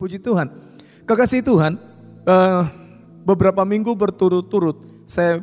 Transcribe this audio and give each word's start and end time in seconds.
Puji 0.00 0.16
Tuhan. 0.16 0.48
Kekasih 1.04 1.44
Tuhan, 1.44 1.76
uh, 2.24 2.64
beberapa 3.20 3.68
minggu 3.68 3.92
berturut-turut 3.92 5.04
saya 5.04 5.36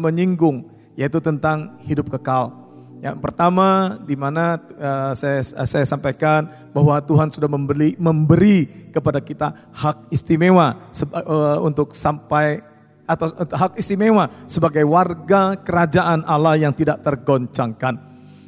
menyinggung 0.00 0.64
yaitu 0.96 1.20
tentang 1.20 1.76
hidup 1.84 2.08
kekal. 2.16 2.56
Yang 3.04 3.20
pertama 3.20 4.00
di 4.08 4.16
mana 4.16 4.56
uh, 4.80 5.12
saya 5.12 5.44
saya 5.44 5.84
sampaikan 5.84 6.48
bahwa 6.72 6.96
Tuhan 7.04 7.28
sudah 7.28 7.52
memberi 7.52 8.00
memberi 8.00 8.88
kepada 8.88 9.20
kita 9.20 9.52
hak 9.76 10.08
istimewa 10.08 10.88
uh, 11.12 11.60
untuk 11.60 11.92
sampai 11.92 12.64
atau 13.04 13.28
hak 13.36 13.76
istimewa 13.76 14.32
sebagai 14.48 14.88
warga 14.88 15.52
kerajaan 15.60 16.24
Allah 16.24 16.56
yang 16.56 16.72
tidak 16.72 17.04
tergoncangkan. 17.04 18.00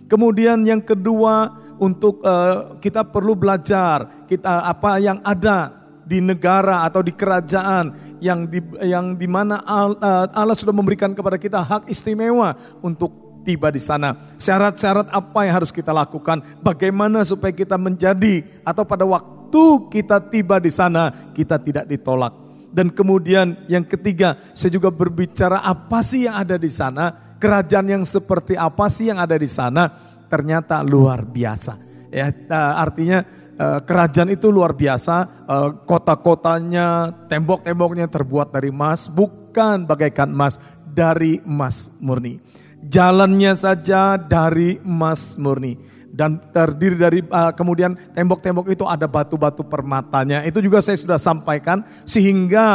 Kemudian 0.09 0.65
yang 0.65 0.81
kedua 0.81 1.53
untuk 1.81 2.21
uh, 2.21 2.77
kita 2.77 3.09
perlu 3.09 3.33
belajar 3.33 4.29
kita 4.29 4.69
apa 4.69 5.01
yang 5.01 5.19
ada 5.25 5.81
di 6.05 6.19
negara 6.19 6.85
atau 6.85 7.01
di 7.01 7.15
kerajaan 7.15 8.19
yang 8.19 8.43
di 8.51 8.59
yang 8.83 9.15
di 9.15 9.31
mana 9.31 9.63
eh, 9.63 10.27
Allah 10.35 10.59
sudah 10.59 10.75
memberikan 10.75 11.15
kepada 11.15 11.39
kita 11.39 11.63
hak 11.63 11.87
istimewa 11.87 12.59
untuk 12.83 13.15
tiba 13.47 13.71
di 13.71 13.79
sana. 13.79 14.35
Syarat-syarat 14.35 15.07
apa 15.15 15.41
yang 15.47 15.63
harus 15.63 15.71
kita 15.71 15.95
lakukan? 15.95 16.43
Bagaimana 16.61 17.23
supaya 17.23 17.55
kita 17.55 17.79
menjadi 17.79 18.43
atau 18.67 18.83
pada 18.83 19.07
waktu 19.07 19.65
kita 19.89 20.19
tiba 20.29 20.59
di 20.59 20.75
sana 20.75 21.31
kita 21.31 21.63
tidak 21.63 21.87
ditolak. 21.87 22.35
Dan 22.71 22.91
kemudian 22.91 23.67
yang 23.67 23.83
ketiga, 23.83 24.39
saya 24.55 24.71
juga 24.71 24.95
berbicara 24.95 25.59
apa 25.59 26.07
sih 26.07 26.31
yang 26.31 26.39
ada 26.39 26.55
di 26.55 26.71
sana? 26.71 27.35
Kerajaan 27.41 27.87
yang 27.87 28.05
seperti 28.07 28.55
apa 28.55 28.87
sih 28.87 29.11
yang 29.11 29.19
ada 29.19 29.35
di 29.35 29.51
sana? 29.51 30.10
Ternyata 30.31 30.81
luar 30.87 31.27
biasa. 31.27 31.77
Ya, 32.15 32.31
eh, 32.31 32.73
artinya 32.79 33.19
eh, 33.59 33.81
kerajaan 33.83 34.31
itu 34.31 34.49
luar 34.49 34.79
biasa, 34.79 35.47
eh, 35.51 35.71
kota-kotanya, 35.85 37.13
tembok-temboknya 37.27 38.07
terbuat 38.07 38.55
dari 38.55 38.71
emas, 38.71 39.11
bukan 39.11 39.85
bagaikan 39.85 40.31
emas, 40.31 40.63
dari 40.87 41.43
emas 41.43 41.91
murni. 41.99 42.39
Jalannya 42.81 43.53
saja 43.59 44.17
dari 44.17 44.81
emas 44.81 45.37
murni 45.37 45.77
dan 46.11 46.43
terdiri 46.51 46.97
dari 46.99 47.21
kemudian 47.55 47.95
tembok-tembok 48.17 48.73
itu 48.73 48.83
ada 48.89 49.07
batu-batu 49.07 49.63
permatanya. 49.63 50.43
Itu 50.43 50.59
juga 50.59 50.83
saya 50.83 50.99
sudah 50.99 51.21
sampaikan 51.21 51.87
sehingga 52.03 52.67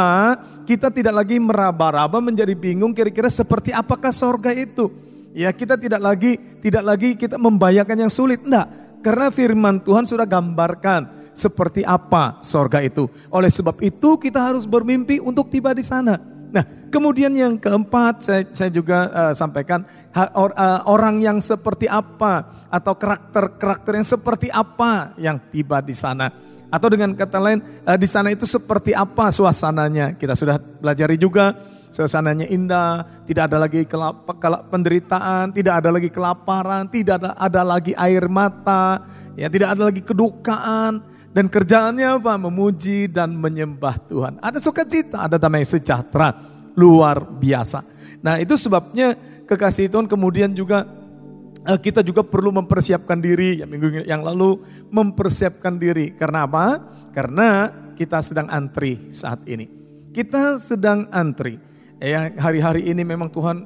kita 0.64 0.88
tidak 0.94 1.20
lagi 1.20 1.36
meraba-raba 1.36 2.22
menjadi 2.22 2.54
bingung 2.56 2.96
kira-kira 2.96 3.28
seperti 3.28 3.74
apakah 3.76 4.14
sorga 4.14 4.54
itu. 4.56 5.05
Ya 5.36 5.52
kita 5.52 5.76
tidak 5.76 6.00
lagi 6.00 6.40
tidak 6.64 6.80
lagi 6.80 7.12
kita 7.12 7.36
membayangkan 7.36 8.08
yang 8.08 8.12
sulit. 8.12 8.40
Enggak, 8.40 8.72
karena 9.04 9.28
firman 9.28 9.84
Tuhan 9.84 10.08
sudah 10.08 10.24
gambarkan 10.24 11.28
seperti 11.36 11.84
apa 11.84 12.40
sorga 12.40 12.80
itu. 12.80 13.04
Oleh 13.28 13.52
sebab 13.52 13.76
itu 13.84 14.16
kita 14.16 14.40
harus 14.40 14.64
bermimpi 14.64 15.20
untuk 15.20 15.52
tiba 15.52 15.76
di 15.76 15.84
sana. 15.84 16.16
Nah 16.48 16.64
kemudian 16.88 17.36
yang 17.36 17.60
keempat 17.60 18.24
saya, 18.24 18.42
saya 18.56 18.72
juga 18.72 19.12
uh, 19.12 19.32
sampaikan 19.36 19.84
or, 20.32 20.56
uh, 20.56 20.88
orang 20.88 21.20
yang 21.20 21.44
seperti 21.44 21.84
apa 21.84 22.64
atau 22.72 22.96
karakter-karakter 22.96 23.92
yang 23.92 24.08
seperti 24.08 24.48
apa 24.48 25.12
yang 25.20 25.36
tiba 25.52 25.84
di 25.84 25.92
sana. 25.92 26.32
Atau 26.72 26.88
dengan 26.88 27.12
kata 27.12 27.36
lain 27.36 27.60
uh, 27.84 27.98
di 28.00 28.08
sana 28.08 28.32
itu 28.32 28.48
seperti 28.48 28.96
apa 28.96 29.28
suasananya. 29.28 30.16
Kita 30.16 30.32
sudah 30.32 30.56
pelajari 30.56 31.20
juga 31.20 31.75
Suasananya 31.96 32.44
indah, 32.52 33.08
tidak 33.24 33.48
ada 33.48 33.56
lagi 33.56 33.88
kelap, 33.88 34.28
kelap, 34.36 34.68
penderitaan, 34.68 35.48
tidak 35.48 35.80
ada 35.80 35.88
lagi 35.96 36.12
kelaparan, 36.12 36.84
tidak 36.92 37.24
ada, 37.24 37.32
ada 37.40 37.62
lagi 37.64 37.96
air 37.96 38.28
mata, 38.28 39.00
ya 39.32 39.48
tidak 39.48 39.72
ada 39.72 39.88
lagi 39.88 40.04
kedukaan. 40.04 41.00
Dan 41.32 41.48
kerjaannya 41.48 42.20
apa? 42.20 42.36
Memuji 42.36 43.08
dan 43.08 43.32
menyembah 43.32 43.96
Tuhan. 44.12 44.36
Ada 44.44 44.60
sukacita, 44.60 45.24
ada 45.24 45.40
damai 45.40 45.64
sejahtera, 45.64 46.36
luar 46.76 47.24
biasa. 47.24 47.80
Nah 48.20 48.44
itu 48.44 48.60
sebabnya 48.60 49.16
kekasih 49.48 49.88
Tuhan 49.88 50.04
kemudian 50.04 50.52
juga 50.52 50.84
eh, 51.64 51.80
kita 51.80 52.04
juga 52.04 52.20
perlu 52.20 52.52
mempersiapkan 52.60 53.16
diri 53.16 53.64
ya 53.64 53.66
minggu 53.68 54.04
yang 54.04 54.20
lalu 54.20 54.60
mempersiapkan 54.92 55.80
diri 55.80 56.12
karena 56.12 56.44
apa? 56.44 56.76
Karena 57.16 57.72
kita 57.96 58.20
sedang 58.20 58.52
antri 58.52 59.08
saat 59.16 59.40
ini. 59.48 59.64
Kita 60.12 60.60
sedang 60.60 61.08
antri. 61.08 61.65
Ya, 61.96 62.28
hari-hari 62.36 62.92
ini 62.92 63.00
memang 63.08 63.32
Tuhan 63.32 63.64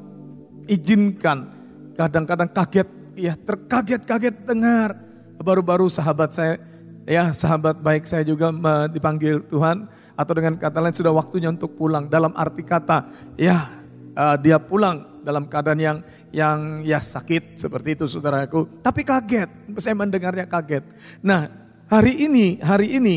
izinkan 0.71 1.51
kadang-kadang 1.99 2.47
kaget, 2.47 2.87
ya 3.19 3.35
terkaget-kaget 3.35 4.47
dengar. 4.47 4.95
Baru-baru 5.43 5.91
sahabat 5.91 6.31
saya, 6.31 6.63
ya 7.11 7.35
sahabat 7.35 7.83
baik 7.83 8.07
saya 8.07 8.23
juga 8.23 8.55
dipanggil 8.87 9.43
Tuhan 9.51 9.91
atau 10.15 10.33
dengan 10.37 10.55
kata 10.55 10.79
lain 10.79 10.95
sudah 10.95 11.11
waktunya 11.11 11.51
untuk 11.51 11.75
pulang. 11.75 12.07
Dalam 12.07 12.31
arti 12.39 12.63
kata, 12.63 13.11
ya 13.35 13.67
uh, 14.15 14.37
dia 14.39 14.63
pulang 14.63 15.25
dalam 15.27 15.51
keadaan 15.51 15.81
yang 15.83 15.99
yang 16.31 16.87
ya 16.87 17.03
sakit 17.03 17.59
seperti 17.59 17.99
itu 17.99 18.07
saudaraku. 18.07 18.79
Tapi 18.79 19.03
kaget, 19.03 19.75
saya 19.83 19.99
mendengarnya 19.99 20.47
kaget. 20.47 20.87
Nah 21.27 21.51
hari 21.91 22.31
ini, 22.31 22.63
hari 22.63 22.95
ini 22.95 23.17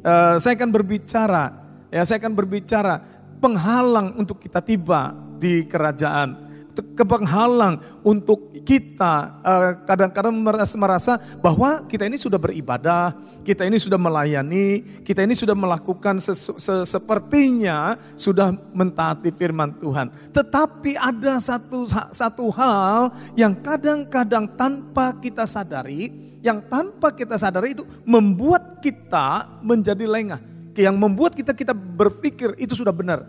uh, 0.00 0.40
saya 0.40 0.56
akan 0.56 0.72
berbicara, 0.72 1.44
ya 1.92 2.08
saya 2.08 2.24
akan 2.24 2.32
berbicara 2.32 3.15
penghalang 3.38 4.16
untuk 4.16 4.40
kita 4.40 4.60
tiba 4.64 5.12
di 5.36 5.64
kerajaan. 5.68 6.48
Kepenghalang 6.76 7.80
untuk 8.04 8.52
kita 8.60 9.40
eh, 9.40 9.72
kadang-kadang 9.88 10.34
merasa, 10.76 11.16
bahwa 11.40 11.86
kita 11.88 12.04
ini 12.04 12.20
sudah 12.20 12.36
beribadah, 12.36 13.16
kita 13.46 13.64
ini 13.64 13.80
sudah 13.80 13.96
melayani, 13.96 15.00
kita 15.00 15.22
ini 15.22 15.32
sudah 15.32 15.54
melakukan 15.54 16.18
sesu, 16.18 16.58
se, 16.58 16.84
sepertinya 16.84 17.96
sudah 18.18 18.52
mentaati 18.74 19.30
firman 19.32 19.72
Tuhan. 19.78 20.12
Tetapi 20.34 20.98
ada 20.98 21.38
satu 21.38 21.86
satu 22.12 22.50
hal 22.52 23.14
yang 23.38 23.54
kadang-kadang 23.56 24.50
tanpa 24.58 25.16
kita 25.16 25.48
sadari, 25.48 26.10
yang 26.44 26.60
tanpa 26.66 27.14
kita 27.14 27.38
sadari 27.40 27.72
itu 27.72 27.88
membuat 28.04 28.84
kita 28.84 29.46
menjadi 29.64 30.04
lengah 30.04 30.55
yang 30.76 30.96
membuat 30.96 31.32
kita 31.34 31.56
kita 31.56 31.72
berpikir 31.72 32.54
itu 32.60 32.76
sudah 32.76 32.92
benar. 32.92 33.24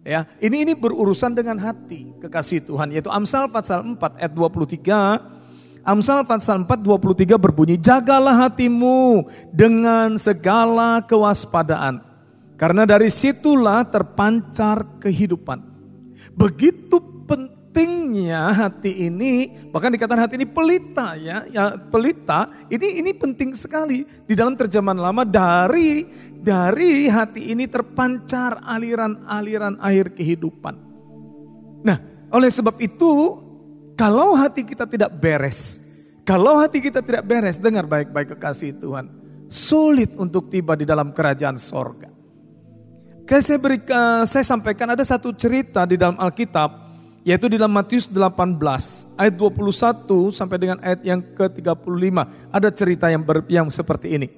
Ya, 0.00 0.24
ini 0.40 0.64
ini 0.64 0.72
berurusan 0.72 1.36
dengan 1.36 1.60
hati 1.60 2.08
kekasih 2.24 2.64
Tuhan 2.64 2.88
yaitu 2.88 3.12
Amsal 3.12 3.52
pasal 3.52 3.84
4 3.84 4.16
ayat 4.16 4.32
23. 4.32 5.20
Amsal 5.84 6.24
pasal 6.24 6.64
4 6.64 6.80
23 6.80 7.36
berbunyi, 7.36 7.76
"Jagalah 7.76 8.48
hatimu 8.48 9.28
dengan 9.52 10.16
segala 10.16 11.04
kewaspadaan, 11.04 12.00
karena 12.56 12.88
dari 12.88 13.12
situlah 13.12 13.84
terpancar 13.84 14.84
kehidupan." 15.00 15.60
Begitu 16.32 16.96
pentingnya 17.28 18.50
hati 18.56 19.08
ini, 19.08 19.68
bahkan 19.68 19.92
dikatakan 19.92 20.24
hati 20.24 20.40
ini 20.40 20.48
pelita 20.48 21.16
ya, 21.16 21.44
ya 21.48 21.76
pelita. 21.76 22.48
Ini 22.72 23.04
ini 23.04 23.12
penting 23.12 23.52
sekali 23.52 24.04
di 24.24 24.32
dalam 24.32 24.56
terjemahan 24.56 24.96
lama 24.96 25.28
dari 25.28 26.04
dari 26.40 27.06
hati 27.06 27.52
ini 27.52 27.68
terpancar 27.68 28.64
aliran-aliran 28.64 29.76
air 29.84 30.08
kehidupan. 30.08 30.74
Nah, 31.84 31.98
oleh 32.32 32.48
sebab 32.48 32.76
itu, 32.80 33.12
kalau 33.94 34.32
hati 34.32 34.64
kita 34.64 34.88
tidak 34.88 35.12
beres, 35.20 35.80
kalau 36.24 36.56
hati 36.56 36.80
kita 36.80 37.04
tidak 37.04 37.28
beres, 37.28 37.60
dengar 37.60 37.84
baik-baik 37.84 38.36
kekasih 38.36 38.76
Tuhan, 38.80 39.12
sulit 39.52 40.16
untuk 40.16 40.48
tiba 40.48 40.72
di 40.76 40.88
dalam 40.88 41.12
kerajaan 41.12 41.60
sorga. 41.60 42.08
Kayak 43.28 43.44
saya, 43.46 43.58
beri, 43.62 43.78
uh, 43.78 44.24
saya 44.26 44.42
sampaikan 44.42 44.90
ada 44.90 45.04
satu 45.06 45.30
cerita 45.30 45.86
di 45.86 45.94
dalam 45.94 46.18
Alkitab, 46.18 46.70
yaitu 47.22 47.46
di 47.46 47.60
dalam 47.60 47.70
Matius 47.70 48.10
18 48.10 48.58
ayat 49.14 49.34
21 49.38 50.34
sampai 50.34 50.56
dengan 50.58 50.78
ayat 50.82 51.00
yang 51.06 51.22
ke-35. 51.22 52.16
Ada 52.50 52.68
cerita 52.74 53.06
yang, 53.06 53.22
ber, 53.22 53.46
yang 53.46 53.70
seperti 53.70 54.18
ini. 54.18 54.28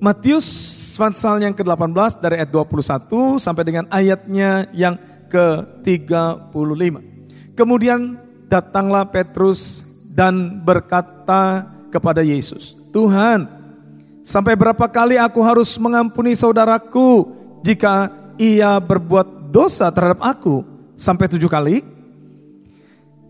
Matius 0.00 0.48
pasal 0.96 1.42
yang 1.42 1.52
ke-18 1.52 2.22
dari 2.22 2.40
ayat 2.40 2.50
21 2.50 3.38
sampai 3.42 3.62
dengan 3.66 3.84
ayatnya 3.90 4.70
yang 4.72 4.96
ke-35. 5.30 6.94
Kemudian 7.54 8.18
datanglah 8.50 9.06
Petrus 9.06 9.86
dan 10.10 10.62
berkata 10.64 11.68
kepada 11.92 12.24
Yesus, 12.24 12.74
Tuhan, 12.90 13.46
sampai 14.26 14.54
berapa 14.58 14.86
kali 14.90 15.18
aku 15.18 15.38
harus 15.42 15.74
mengampuni 15.78 16.34
saudaraku 16.34 17.30
jika 17.62 18.10
ia 18.40 18.78
berbuat 18.80 19.52
dosa 19.52 19.90
terhadap 19.92 20.22
aku? 20.24 20.66
Sampai 20.96 21.28
tujuh 21.28 21.48
kali? 21.48 21.82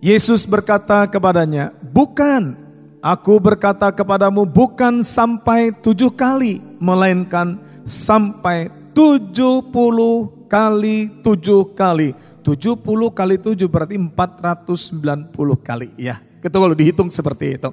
Yesus 0.00 0.48
berkata 0.48 1.04
kepadanya, 1.04 1.76
bukan, 1.84 2.56
Aku 3.00 3.40
berkata 3.40 3.88
kepadamu 3.88 4.44
bukan 4.44 5.00
sampai 5.00 5.72
tujuh 5.72 6.12
kali, 6.12 6.60
melainkan 6.76 7.56
sampai 7.88 8.68
tujuh 8.92 9.64
puluh 9.72 10.28
kali 10.52 11.08
tujuh 11.24 11.72
kali. 11.72 12.12
Tujuh 12.44 12.76
puluh 12.76 13.08
kali 13.08 13.40
tujuh 13.40 13.72
berarti 13.72 13.96
empat 13.96 14.44
ratus 14.44 14.92
sembilan 14.92 15.32
puluh 15.32 15.56
kali. 15.56 15.96
Ya, 15.96 16.20
itu 16.44 16.52
kalau 16.52 16.76
dihitung 16.76 17.08
seperti 17.08 17.56
itu. 17.56 17.72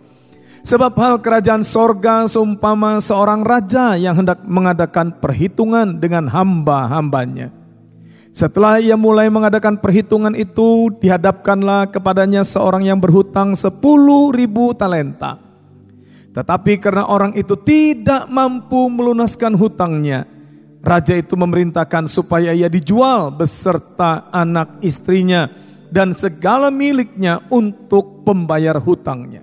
Sebab 0.63 0.95
hal 0.95 1.19
kerajaan 1.19 1.63
sorga 1.63 2.23
seumpama 2.27 2.99
seorang 3.03 3.43
raja 3.43 3.99
yang 3.99 4.15
hendak 4.15 4.43
mengadakan 4.47 5.11
perhitungan 5.11 5.99
dengan 5.99 6.31
hamba-hambanya. 6.31 7.51
Setelah 8.37 8.77
ia 8.77 8.93
mulai 8.93 9.33
mengadakan 9.33 9.81
perhitungan 9.81 10.37
itu, 10.37 10.93
dihadapkanlah 11.01 11.89
kepadanya 11.89 12.45
seorang 12.45 12.85
yang 12.85 13.01
berhutang 13.01 13.57
sepuluh 13.57 14.29
ribu 14.29 14.77
talenta. 14.77 15.41
Tetapi 16.37 16.77
karena 16.77 17.09
orang 17.09 17.33
itu 17.33 17.57
tidak 17.57 18.29
mampu 18.29 18.93
melunaskan 18.93 19.57
hutangnya, 19.57 20.29
raja 20.85 21.17
itu 21.17 21.33
memerintahkan 21.33 22.05
supaya 22.05 22.53
ia 22.53 22.69
dijual 22.69 23.33
beserta 23.33 24.29
anak 24.29 24.85
istrinya 24.85 25.49
dan 25.89 26.13
segala 26.13 26.69
miliknya 26.69 27.41
untuk 27.49 28.21
pembayar 28.21 28.77
hutangnya. 28.77 29.41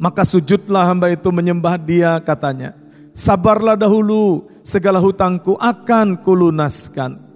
Maka 0.00 0.24
sujudlah 0.24 0.88
hamba 0.88 1.12
itu 1.12 1.28
menyembah 1.28 1.76
dia 1.76 2.16
katanya. 2.24 2.72
Sabarlah 3.12 3.76
dahulu, 3.76 4.48
segala 4.64 5.04
hutangku 5.04 5.52
akan 5.60 6.16
kulunaskan. 6.24 7.27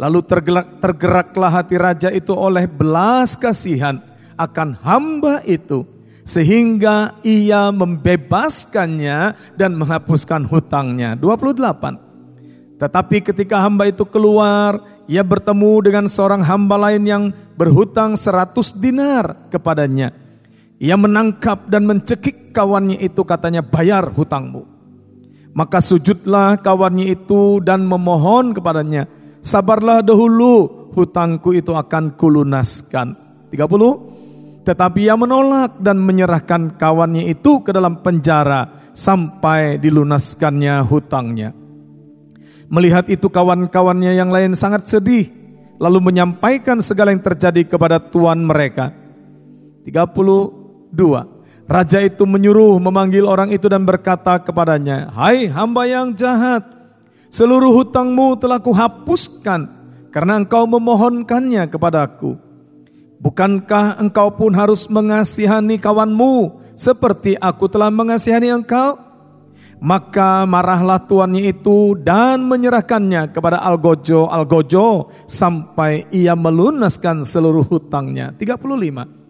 Lalu 0.00 0.24
tergerak, 0.24 0.80
tergeraklah 0.80 1.52
hati 1.60 1.76
raja 1.76 2.08
itu 2.08 2.32
oleh 2.32 2.64
belas 2.64 3.36
kasihan 3.36 4.00
akan 4.40 4.80
hamba 4.80 5.44
itu. 5.44 5.84
Sehingga 6.24 7.20
ia 7.20 7.68
membebaskannya 7.68 9.36
dan 9.60 9.76
menghapuskan 9.76 10.48
hutangnya. 10.48 11.20
28. 11.20 12.80
Tetapi 12.80 13.16
ketika 13.20 13.60
hamba 13.60 13.92
itu 13.92 14.08
keluar, 14.08 14.80
ia 15.04 15.20
bertemu 15.20 15.84
dengan 15.84 16.04
seorang 16.08 16.40
hamba 16.40 16.80
lain 16.80 17.04
yang 17.04 17.24
berhutang 17.60 18.16
seratus 18.16 18.72
dinar 18.72 19.52
kepadanya. 19.52 20.16
Ia 20.80 20.96
menangkap 20.96 21.68
dan 21.68 21.84
mencekik 21.84 22.56
kawannya 22.56 22.96
itu 23.04 23.20
katanya 23.20 23.60
bayar 23.60 24.08
hutangmu. 24.08 24.64
Maka 25.52 25.84
sujudlah 25.84 26.56
kawannya 26.56 27.12
itu 27.12 27.60
dan 27.60 27.84
memohon 27.84 28.56
kepadanya. 28.56 29.19
Sabarlah 29.40 30.04
dahulu 30.04 30.88
hutangku 30.92 31.56
itu 31.56 31.72
akan 31.72 32.14
kulunaskan. 32.14 33.16
30. 33.50 34.64
Tetapi 34.64 35.00
ia 35.08 35.16
menolak 35.16 35.80
dan 35.80 35.96
menyerahkan 35.98 36.76
kawannya 36.76 37.26
itu 37.32 37.64
ke 37.64 37.72
dalam 37.72 38.04
penjara 38.04 38.92
sampai 38.92 39.80
dilunaskannya 39.80 40.84
hutangnya. 40.84 41.56
Melihat 42.70 43.10
itu 43.10 43.26
kawan-kawannya 43.26 44.14
yang 44.14 44.30
lain 44.30 44.54
sangat 44.54 44.86
sedih. 44.86 45.26
Lalu 45.80 46.12
menyampaikan 46.12 46.78
segala 46.84 47.08
yang 47.08 47.24
terjadi 47.24 47.64
kepada 47.64 47.96
tuan 47.96 48.44
mereka. 48.44 48.92
30 49.88 50.60
Dua, 50.90 51.22
raja 51.70 52.02
itu 52.02 52.26
menyuruh 52.26 52.82
memanggil 52.82 53.22
orang 53.22 53.54
itu 53.54 53.70
dan 53.70 53.86
berkata 53.86 54.42
kepadanya, 54.42 55.06
Hai 55.14 55.46
hamba 55.46 55.86
yang 55.86 56.10
jahat, 56.18 56.66
seluruh 57.30 57.72
hutangmu 57.72 58.36
telah 58.36 58.58
kuhapuskan 58.58 59.70
karena 60.10 60.42
engkau 60.42 60.66
memohonkannya 60.66 61.70
kepadaku. 61.70 62.36
Bukankah 63.22 64.02
engkau 64.02 64.34
pun 64.34 64.52
harus 64.52 64.90
mengasihani 64.90 65.78
kawanmu 65.78 66.60
seperti 66.74 67.38
aku 67.38 67.70
telah 67.70 67.88
mengasihani 67.88 68.50
engkau? 68.50 68.98
Maka 69.80 70.44
marahlah 70.44 71.00
tuannya 71.00 71.56
itu 71.56 71.96
dan 71.96 72.44
menyerahkannya 72.44 73.32
kepada 73.32 73.64
Algojo 73.64 74.28
Algojo 74.28 75.08
sampai 75.24 76.04
ia 76.12 76.36
melunaskan 76.36 77.24
seluruh 77.24 77.64
hutangnya. 77.64 78.36
35 78.36 79.20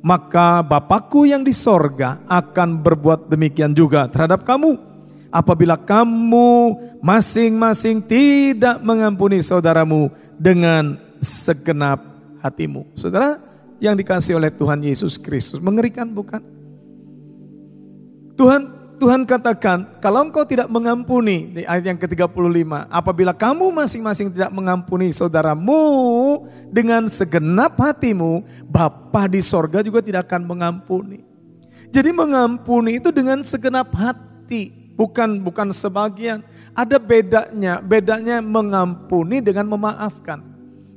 maka 0.00 0.64
Bapakku 0.64 1.28
yang 1.28 1.44
di 1.44 1.52
sorga 1.52 2.24
akan 2.24 2.80
berbuat 2.80 3.28
demikian 3.28 3.76
juga 3.76 4.08
terhadap 4.08 4.48
kamu. 4.48 4.89
Apabila 5.30 5.78
kamu 5.78 6.74
masing-masing 6.98 8.02
tidak 8.02 8.82
mengampuni 8.82 9.38
saudaramu 9.40 10.10
dengan 10.34 10.98
segenap 11.22 12.02
hatimu. 12.42 12.84
Saudara 12.98 13.38
yang 13.78 13.94
dikasih 13.94 14.36
oleh 14.36 14.50
Tuhan 14.50 14.82
Yesus 14.82 15.16
Kristus, 15.16 15.62
mengerikan 15.62 16.10
bukan? 16.10 16.42
Tuhan 18.34 18.80
Tuhan 19.00 19.24
katakan, 19.24 19.96
kalau 19.96 20.28
engkau 20.28 20.44
tidak 20.44 20.68
mengampuni, 20.68 21.56
di 21.56 21.64
ayat 21.64 21.88
yang 21.88 21.96
ke-35, 21.96 22.68
apabila 22.92 23.32
kamu 23.32 23.72
masing-masing 23.72 24.28
tidak 24.28 24.52
mengampuni 24.52 25.08
saudaramu 25.08 26.44
dengan 26.68 27.08
segenap 27.08 27.80
hatimu, 27.80 28.44
Bapa 28.68 29.24
di 29.24 29.40
sorga 29.40 29.80
juga 29.80 30.04
tidak 30.04 30.28
akan 30.28 30.44
mengampuni. 30.44 31.24
Jadi 31.88 32.12
mengampuni 32.12 33.00
itu 33.00 33.08
dengan 33.08 33.40
segenap 33.40 33.88
hati, 33.96 34.79
bukan 35.00 35.40
bukan 35.40 35.72
sebagian. 35.72 36.44
Ada 36.76 37.00
bedanya, 37.00 37.80
bedanya 37.80 38.44
mengampuni 38.44 39.40
dengan 39.40 39.64
memaafkan. 39.72 40.44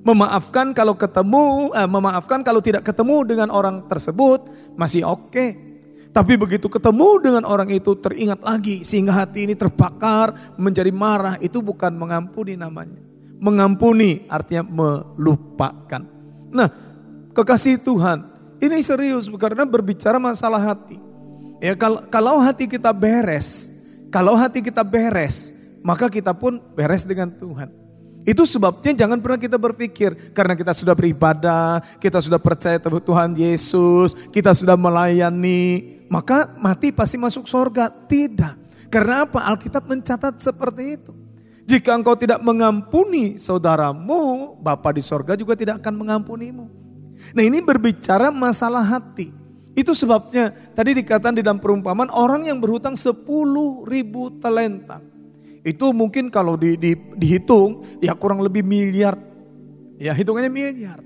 Memaafkan 0.04 0.76
kalau 0.76 1.00
ketemu, 1.00 1.72
eh, 1.72 1.88
memaafkan 1.88 2.44
kalau 2.44 2.60
tidak 2.60 2.84
ketemu 2.84 3.24
dengan 3.24 3.48
orang 3.48 3.88
tersebut 3.88 4.44
masih 4.76 5.08
oke. 5.08 5.32
Okay. 5.32 5.50
Tapi 6.14 6.38
begitu 6.38 6.70
ketemu 6.70 7.18
dengan 7.24 7.44
orang 7.48 7.74
itu 7.74 7.98
teringat 7.98 8.44
lagi 8.46 8.86
sehingga 8.86 9.18
hati 9.18 9.50
ini 9.50 9.58
terbakar 9.58 10.54
menjadi 10.62 10.94
marah 10.94 11.42
itu 11.42 11.58
bukan 11.64 11.90
mengampuni 11.98 12.54
namanya. 12.54 13.02
Mengampuni 13.42 14.30
artinya 14.30 14.62
melupakan. 14.62 16.06
Nah 16.54 16.70
kekasih 17.34 17.82
Tuhan 17.82 18.30
ini 18.62 18.78
serius 18.86 19.26
karena 19.26 19.66
berbicara 19.66 20.22
masalah 20.22 20.62
hati. 20.62 21.02
Ya 21.58 21.74
kalau, 21.74 22.06
kalau 22.14 22.38
hati 22.38 22.70
kita 22.70 22.94
beres, 22.94 23.73
kalau 24.14 24.38
hati 24.38 24.62
kita 24.62 24.86
beres, 24.86 25.50
maka 25.82 26.06
kita 26.06 26.38
pun 26.38 26.62
beres 26.78 27.02
dengan 27.02 27.34
Tuhan. 27.34 27.74
Itu 28.24 28.46
sebabnya 28.46 28.94
jangan 28.94 29.18
pernah 29.20 29.42
kita 29.42 29.58
berpikir 29.58 30.32
karena 30.38 30.54
kita 30.54 30.70
sudah 30.72 30.94
beribadah, 30.94 31.82
kita 31.98 32.22
sudah 32.22 32.38
percaya 32.38 32.78
Tuhan 32.78 33.34
Yesus, 33.34 34.14
kita 34.30 34.54
sudah 34.54 34.78
melayani, 34.78 36.00
maka 36.14 36.54
mati 36.62 36.94
pasti 36.94 37.18
masuk 37.18 37.50
surga. 37.50 37.90
Tidak. 37.90 38.88
Karena 38.94 39.26
apa? 39.26 39.50
Alkitab 39.50 39.90
mencatat 39.90 40.38
seperti 40.38 40.84
itu. 41.02 41.12
Jika 41.66 41.98
engkau 41.98 42.14
tidak 42.14 42.38
mengampuni 42.46 43.42
saudaramu, 43.42 44.54
Bapa 44.62 44.94
di 44.94 45.02
sorga 45.02 45.34
juga 45.34 45.58
tidak 45.58 45.82
akan 45.82 46.06
mengampunimu. 46.06 46.70
Nah 47.34 47.44
ini 47.44 47.60
berbicara 47.66 48.30
masalah 48.30 48.86
hati. 48.86 49.34
Itu 49.74 49.98
sebabnya 49.98 50.54
tadi 50.78 50.94
dikatakan 50.94 51.34
di 51.34 51.42
dalam 51.42 51.58
perumpamaan 51.58 52.14
orang 52.14 52.46
yang 52.46 52.62
berhutang 52.62 52.94
10 52.94 53.26
ribu 53.90 54.30
talenta. 54.38 55.02
Itu 55.66 55.90
mungkin 55.96 56.30
kalau 56.30 56.54
di, 56.54 56.78
di, 56.78 56.94
dihitung 57.18 57.98
ya 57.98 58.14
kurang 58.14 58.46
lebih 58.46 58.62
miliar. 58.62 59.18
Ya 59.98 60.14
hitungannya 60.14 60.52
miliar. 60.54 61.02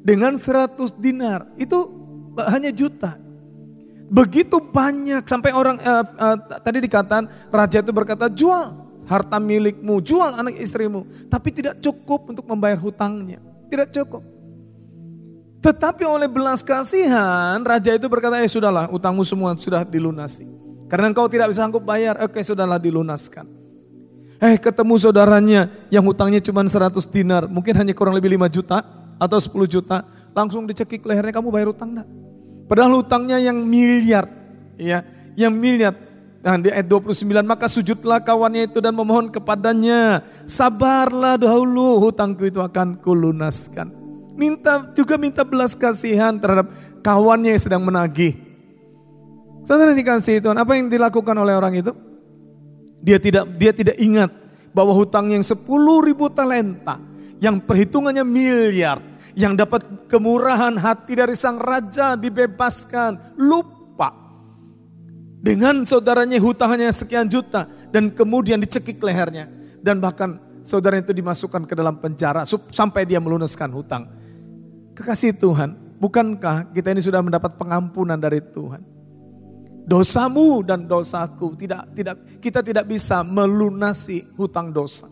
Dengan 0.00 0.40
100 0.40 0.78
dinar 0.96 1.50
itu 1.60 1.76
hanya 2.40 2.72
juta. 2.72 3.20
Begitu 4.06 4.62
banyak 4.62 5.26
sampai 5.26 5.50
orang 5.50 5.76
uh, 5.82 6.06
uh, 6.06 6.36
tadi 6.62 6.78
dikatakan 6.78 7.26
raja 7.50 7.82
itu 7.82 7.90
berkata 7.90 8.30
jual 8.30 8.86
harta 9.10 9.38
milikmu, 9.42 9.98
jual 9.98 10.30
anak 10.34 10.54
istrimu, 10.62 11.06
tapi 11.26 11.50
tidak 11.50 11.82
cukup 11.82 12.30
untuk 12.30 12.46
membayar 12.46 12.78
hutangnya. 12.78 13.42
Tidak 13.66 13.90
cukup. 13.90 14.35
Tetapi 15.66 16.06
oleh 16.06 16.30
belas 16.30 16.62
kasihan 16.62 17.58
raja 17.66 17.90
itu 17.90 18.06
berkata, 18.06 18.38
"Eh 18.38 18.46
sudahlah, 18.46 18.86
utangmu 18.86 19.26
semua 19.26 19.50
sudah 19.58 19.82
dilunasi. 19.82 20.46
Karena 20.86 21.10
engkau 21.10 21.26
tidak 21.26 21.50
bisa 21.50 21.66
sanggup 21.66 21.82
bayar, 21.82 22.14
oke 22.22 22.38
sudahlah 22.38 22.78
dilunaskan." 22.78 23.50
Eh 24.38 24.62
ketemu 24.62 24.94
saudaranya 24.94 25.66
yang 25.90 26.06
hutangnya 26.06 26.38
cuma 26.38 26.62
100 26.62 27.02
dinar, 27.10 27.50
mungkin 27.50 27.74
hanya 27.74 27.90
kurang 27.98 28.14
lebih 28.14 28.38
5 28.38 28.46
juta 28.46 28.78
atau 29.18 29.38
10 29.42 29.66
juta, 29.66 30.06
langsung 30.30 30.70
dicekik 30.70 31.02
lehernya 31.02 31.34
kamu 31.34 31.50
bayar 31.50 31.74
hutang 31.74 31.98
enggak? 31.98 32.08
Padahal 32.70 33.02
hutangnya 33.02 33.42
yang 33.42 33.58
miliar, 33.58 34.30
ya, 34.78 35.02
yang 35.34 35.50
miliar. 35.50 35.98
Nah, 36.46 36.62
di 36.62 36.70
ayat 36.70 36.86
29, 36.86 37.42
maka 37.42 37.66
sujudlah 37.66 38.22
kawannya 38.22 38.70
itu 38.70 38.78
dan 38.78 38.94
memohon 38.94 39.34
kepadanya, 39.34 40.22
sabarlah 40.46 41.34
dahulu 41.34 42.06
hutangku 42.06 42.46
itu 42.46 42.62
akan 42.62 43.02
kulunaskan. 43.02 44.05
Minta 44.36 44.84
juga 44.92 45.16
minta 45.16 45.42
belas 45.42 45.72
kasihan 45.72 46.36
terhadap 46.36 46.68
kawannya 47.00 47.56
yang 47.56 47.62
sedang 47.62 47.82
menagih. 47.82 48.36
Saudara 49.66 49.96
dikasih 49.96 50.44
Tuhan, 50.44 50.60
apa 50.60 50.78
yang 50.78 50.86
dilakukan 50.86 51.34
oleh 51.34 51.56
orang 51.56 51.74
itu? 51.74 51.90
Dia 53.02 53.18
tidak 53.18 53.50
dia 53.58 53.72
tidak 53.74 53.96
ingat 53.98 54.30
bahwa 54.70 54.92
hutang 54.92 55.32
yang 55.32 55.42
10 55.42 55.58
ribu 56.04 56.28
talenta, 56.28 57.00
yang 57.40 57.58
perhitungannya 57.58 58.22
miliar, 58.22 59.00
yang 59.32 59.56
dapat 59.56 60.06
kemurahan 60.06 60.76
hati 60.76 61.16
dari 61.16 61.32
sang 61.32 61.56
raja 61.56 62.14
dibebaskan, 62.14 63.40
lupa. 63.40 64.12
Dengan 65.40 65.82
saudaranya 65.88 66.36
hutangnya 66.36 66.92
sekian 66.92 67.26
juta 67.26 67.66
dan 67.88 68.12
kemudian 68.12 68.60
dicekik 68.60 69.00
lehernya. 69.00 69.48
Dan 69.80 70.02
bahkan 70.02 70.36
saudara 70.66 70.98
itu 70.98 71.14
dimasukkan 71.14 71.64
ke 71.64 71.74
dalam 71.78 72.02
penjara 72.02 72.42
sampai 72.46 73.06
dia 73.06 73.22
melunaskan 73.22 73.70
hutang. 73.70 74.25
Kekasih 74.96 75.36
Tuhan, 75.36 75.76
bukankah 76.00 76.72
kita 76.72 76.96
ini 76.96 77.04
sudah 77.04 77.20
mendapat 77.20 77.52
pengampunan 77.60 78.16
dari 78.16 78.40
Tuhan? 78.40 78.80
Dosamu 79.84 80.64
dan 80.64 80.88
dosaku 80.88 81.54
tidak 81.54 81.92
tidak 81.92 82.16
kita 82.40 82.64
tidak 82.64 82.88
bisa 82.88 83.20
melunasi 83.20 84.24
hutang 84.34 84.72
dosa. 84.72 85.06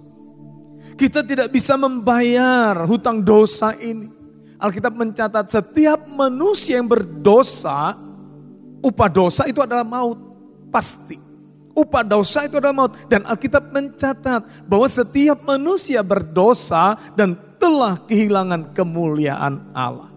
Kita 0.96 1.20
tidak 1.20 1.52
bisa 1.52 1.76
membayar 1.76 2.74
hutang 2.88 3.20
dosa 3.20 3.76
ini. 3.76 4.08
Alkitab 4.56 4.96
mencatat 4.96 5.52
setiap 5.52 6.08
manusia 6.08 6.80
yang 6.80 6.88
berdosa, 6.88 7.92
upah 8.80 9.10
dosa 9.12 9.44
itu 9.44 9.60
adalah 9.60 9.84
maut. 9.84 10.16
Pasti. 10.72 11.20
Upah 11.74 12.06
dosa 12.06 12.48
itu 12.48 12.56
adalah 12.56 12.72
maut. 12.72 12.96
Dan 13.06 13.28
Alkitab 13.28 13.68
mencatat 13.68 14.64
bahwa 14.64 14.88
setiap 14.88 15.44
manusia 15.44 16.00
berdosa 16.00 16.96
dan 17.12 17.36
telah 17.64 17.96
kehilangan 18.04 18.76
kemuliaan 18.76 19.72
Allah. 19.72 20.12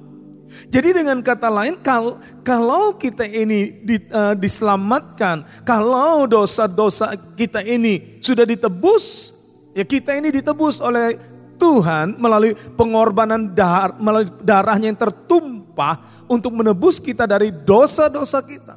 Jadi 0.68 1.00
dengan 1.00 1.24
kata 1.24 1.48
lain, 1.48 1.80
kalau, 1.80 2.20
kalau 2.44 3.00
kita 3.00 3.24
ini 3.24 3.80
di, 3.88 4.04
uh, 4.12 4.36
diselamatkan, 4.36 5.48
kalau 5.64 6.28
dosa-dosa 6.28 7.16
kita 7.40 7.64
ini 7.64 8.20
sudah 8.20 8.44
ditebus, 8.44 9.32
ya 9.72 9.88
kita 9.88 10.20
ini 10.20 10.28
ditebus 10.28 10.84
oleh 10.84 11.16
Tuhan 11.56 12.20
melalui 12.20 12.52
pengorbanan 12.76 13.56
dar, 13.56 13.96
melalui 13.96 14.28
darahnya 14.44 14.92
yang 14.92 15.00
tertumpah 15.00 16.28
untuk 16.28 16.52
menebus 16.52 17.00
kita 17.00 17.24
dari 17.24 17.48
dosa-dosa 17.48 18.44
kita. 18.44 18.76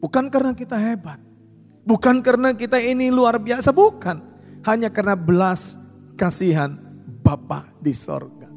Bukan 0.00 0.32
karena 0.32 0.56
kita 0.56 0.80
hebat, 0.80 1.20
bukan 1.84 2.24
karena 2.24 2.56
kita 2.56 2.80
ini 2.80 3.12
luar 3.12 3.36
biasa, 3.36 3.76
bukan. 3.76 4.32
Hanya 4.64 4.88
karena 4.88 5.12
belas 5.12 5.76
kasihan 6.16 6.80
Bapa 7.20 7.73
di 7.84 7.92
sorga. 7.92 8.48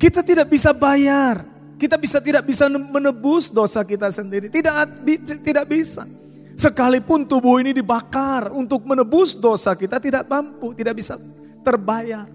Kita 0.00 0.24
tidak 0.24 0.48
bisa 0.48 0.72
bayar. 0.72 1.44
Kita 1.76 2.00
bisa 2.00 2.24
tidak 2.24 2.48
bisa 2.48 2.72
menebus 2.72 3.52
dosa 3.52 3.84
kita 3.84 4.08
sendiri. 4.08 4.48
Tidak 4.48 5.04
tidak 5.44 5.68
bisa. 5.68 6.08
Sekalipun 6.54 7.26
tubuh 7.26 7.60
ini 7.60 7.74
dibakar 7.74 8.54
untuk 8.54 8.86
menebus 8.86 9.34
dosa 9.34 9.74
kita 9.74 9.98
tidak 9.98 10.24
mampu, 10.30 10.70
tidak 10.72 10.96
bisa 10.96 11.18
terbayar. 11.66 12.30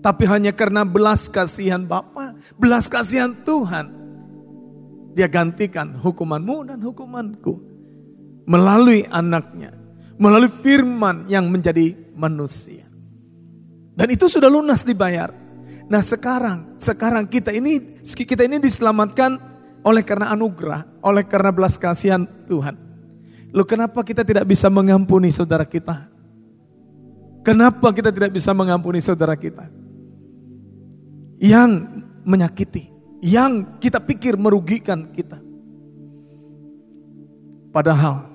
Tapi 0.00 0.24
hanya 0.28 0.52
karena 0.52 0.84
belas 0.84 1.28
kasihan 1.28 1.84
Bapa, 1.84 2.36
belas 2.56 2.88
kasihan 2.88 3.32
Tuhan. 3.32 4.00
Dia 5.16 5.26
gantikan 5.26 5.96
hukumanmu 5.98 6.72
dan 6.72 6.78
hukumanku. 6.80 7.60
Melalui 8.48 9.04
anaknya. 9.08 9.74
Melalui 10.20 10.52
firman 10.52 11.24
yang 11.28 11.48
menjadi 11.48 11.96
manusia. 12.12 12.79
Dan 13.94 14.08
itu 14.14 14.30
sudah 14.30 14.48
lunas 14.48 14.86
dibayar. 14.86 15.30
Nah 15.90 16.02
sekarang, 16.04 16.78
sekarang 16.78 17.26
kita 17.26 17.50
ini 17.50 18.00
kita 18.02 18.46
ini 18.46 18.62
diselamatkan 18.62 19.36
oleh 19.82 20.06
karena 20.06 20.30
anugerah, 20.30 20.86
oleh 21.02 21.26
karena 21.26 21.50
belas 21.50 21.74
kasihan 21.74 22.24
Tuhan. 22.46 22.78
Loh 23.50 23.66
kenapa 23.66 24.06
kita 24.06 24.22
tidak 24.22 24.46
bisa 24.46 24.70
mengampuni 24.70 25.34
saudara 25.34 25.66
kita? 25.66 26.06
Kenapa 27.42 27.90
kita 27.90 28.12
tidak 28.14 28.30
bisa 28.30 28.54
mengampuni 28.54 29.02
saudara 29.02 29.34
kita? 29.34 29.66
Yang 31.40 31.88
menyakiti, 32.22 32.92
yang 33.24 33.80
kita 33.80 33.98
pikir 33.98 34.36
merugikan 34.36 35.08
kita. 35.10 35.40
Padahal, 37.72 38.28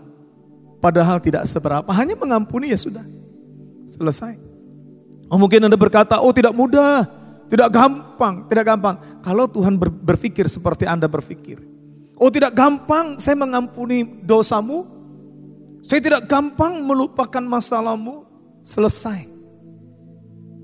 padahal 0.81 1.21
tidak 1.21 1.45
seberapa, 1.45 1.87
hanya 1.95 2.17
mengampuni 2.17 2.73
ya 2.73 2.79
sudah. 2.79 3.05
Selesai. 3.85 4.44
Oh 5.29 5.37
mungkin 5.41 5.65
Anda 5.65 5.77
berkata, 5.77 6.21
oh 6.21 6.31
tidak 6.33 6.53
mudah. 6.53 7.05
Tidak 7.45 7.69
gampang, 7.69 8.49
tidak 8.49 8.65
gampang. 8.65 8.95
Kalau 9.21 9.45
Tuhan 9.45 9.77
berpikir 9.77 10.49
seperti 10.49 10.89
Anda 10.89 11.05
berpikir. 11.05 11.61
Oh 12.17 12.33
tidak 12.33 12.57
gampang 12.57 13.21
saya 13.21 13.37
mengampuni 13.37 14.01
dosamu. 14.25 14.87
Saya 15.85 16.01
tidak 16.01 16.25
gampang 16.25 16.81
melupakan 16.81 17.43
masalahmu. 17.45 18.25
Selesai. 18.65 19.29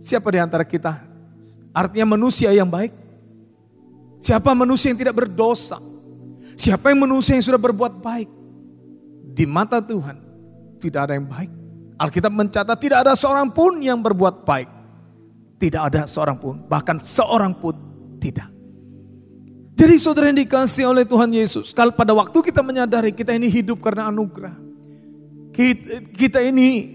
Siapa 0.02 0.26
di 0.34 0.42
antara 0.42 0.66
kita? 0.66 1.06
Artinya 1.70 2.18
manusia 2.18 2.50
yang 2.50 2.66
baik. 2.66 2.90
Siapa 4.18 4.58
manusia 4.58 4.90
yang 4.90 4.98
tidak 4.98 5.22
berdosa? 5.22 5.78
Siapa 6.58 6.90
yang 6.90 7.06
manusia 7.06 7.38
yang 7.38 7.46
sudah 7.46 7.62
berbuat 7.62 8.02
baik? 8.02 8.30
Di 9.38 9.46
mata 9.46 9.78
Tuhan 9.78 10.18
tidak 10.82 11.02
ada 11.06 11.14
yang 11.14 11.30
baik. 11.30 11.61
Alkitab 12.02 12.34
mencatat 12.34 12.78
tidak 12.82 13.06
ada 13.06 13.14
seorang 13.14 13.54
pun 13.54 13.78
yang 13.78 14.02
berbuat 14.02 14.42
baik. 14.42 14.70
Tidak 15.62 15.78
ada 15.78 16.10
seorang 16.10 16.42
pun, 16.42 16.66
bahkan 16.66 16.98
seorang 16.98 17.54
pun 17.54 17.78
tidak. 18.18 18.50
Jadi 19.78 19.96
saudara 20.02 20.34
yang 20.34 20.42
dikasih 20.42 20.90
oleh 20.90 21.06
Tuhan 21.06 21.30
Yesus, 21.30 21.74
kalau 21.74 21.94
pada 21.94 22.18
waktu 22.18 22.34
kita 22.42 22.66
menyadari 22.66 23.14
kita 23.14 23.38
ini 23.38 23.46
hidup 23.50 23.78
karena 23.82 24.10
anugerah. 24.10 24.58
Kita, 25.54 26.42
ini 26.42 26.90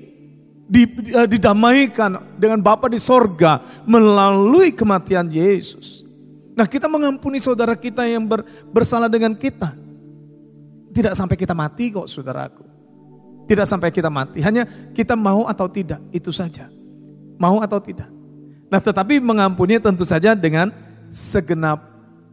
eh, 0.74 1.28
didamaikan 1.30 2.34
dengan 2.34 2.58
Bapa 2.58 2.90
di 2.90 2.98
sorga 2.98 3.62
melalui 3.86 4.74
kematian 4.74 5.30
Yesus. 5.30 6.02
Nah 6.58 6.66
kita 6.66 6.90
mengampuni 6.90 7.38
saudara 7.38 7.78
kita 7.78 8.06
yang 8.10 8.26
ber, 8.26 8.42
bersalah 8.74 9.06
dengan 9.06 9.38
kita. 9.38 9.70
Tidak 10.90 11.14
sampai 11.14 11.36
kita 11.38 11.54
mati 11.54 11.94
kok 11.94 12.10
saudaraku. 12.10 12.75
Tidak 13.46 13.62
sampai 13.62 13.94
kita 13.94 14.10
mati, 14.10 14.42
hanya 14.42 14.66
kita 14.90 15.14
mau 15.14 15.46
atau 15.46 15.70
tidak, 15.70 16.02
itu 16.10 16.34
saja. 16.34 16.66
Mau 17.38 17.62
atau 17.62 17.78
tidak. 17.78 18.10
Nah 18.66 18.82
tetapi 18.82 19.22
mengampuni 19.22 19.78
tentu 19.78 20.02
saja 20.02 20.34
dengan 20.34 20.74
segenap 21.14 21.78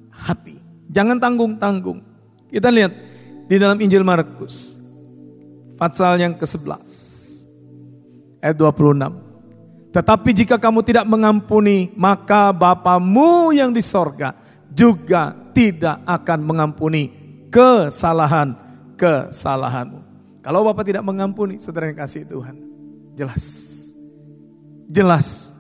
hati. 0.10 0.58
Jangan 0.90 1.22
tanggung-tanggung. 1.22 2.02
Kita 2.50 2.74
lihat 2.74 2.90
di 3.46 3.62
dalam 3.62 3.78
Injil 3.82 4.04
Markus. 4.06 4.78
Pasal 5.78 6.20
yang 6.22 6.38
ke-11. 6.38 6.86
Ayat 8.42 8.58
26. 8.58 9.24
Tetapi 9.94 10.34
jika 10.34 10.58
kamu 10.58 10.82
tidak 10.82 11.06
mengampuni, 11.06 11.94
maka 11.94 12.50
Bapamu 12.50 13.54
yang 13.54 13.70
di 13.70 13.86
sorga 13.86 14.34
juga 14.74 15.38
tidak 15.54 16.02
akan 16.10 16.42
mengampuni 16.42 17.14
kesalahan-kesalahanmu. 17.54 20.03
Kalau 20.44 20.68
Bapak 20.68 20.84
tidak 20.84 21.08
mengampuni, 21.08 21.56
saudara 21.64 21.88
yang 21.88 21.96
kasih 21.96 22.28
Tuhan. 22.28 22.60
Jelas. 23.16 23.46
Jelas 24.92 25.56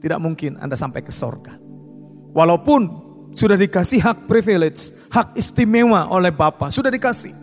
tidak 0.00 0.16
mungkin 0.16 0.56
Anda 0.56 0.80
sampai 0.80 1.04
ke 1.04 1.12
sorga. 1.12 1.60
Walaupun 2.32 3.04
sudah 3.36 3.54
dikasih 3.54 4.00
hak 4.00 4.18
privilege, 4.24 4.96
hak 5.12 5.36
istimewa 5.36 6.08
oleh 6.08 6.32
Bapa, 6.32 6.72
sudah 6.72 6.88
dikasih 6.88 7.36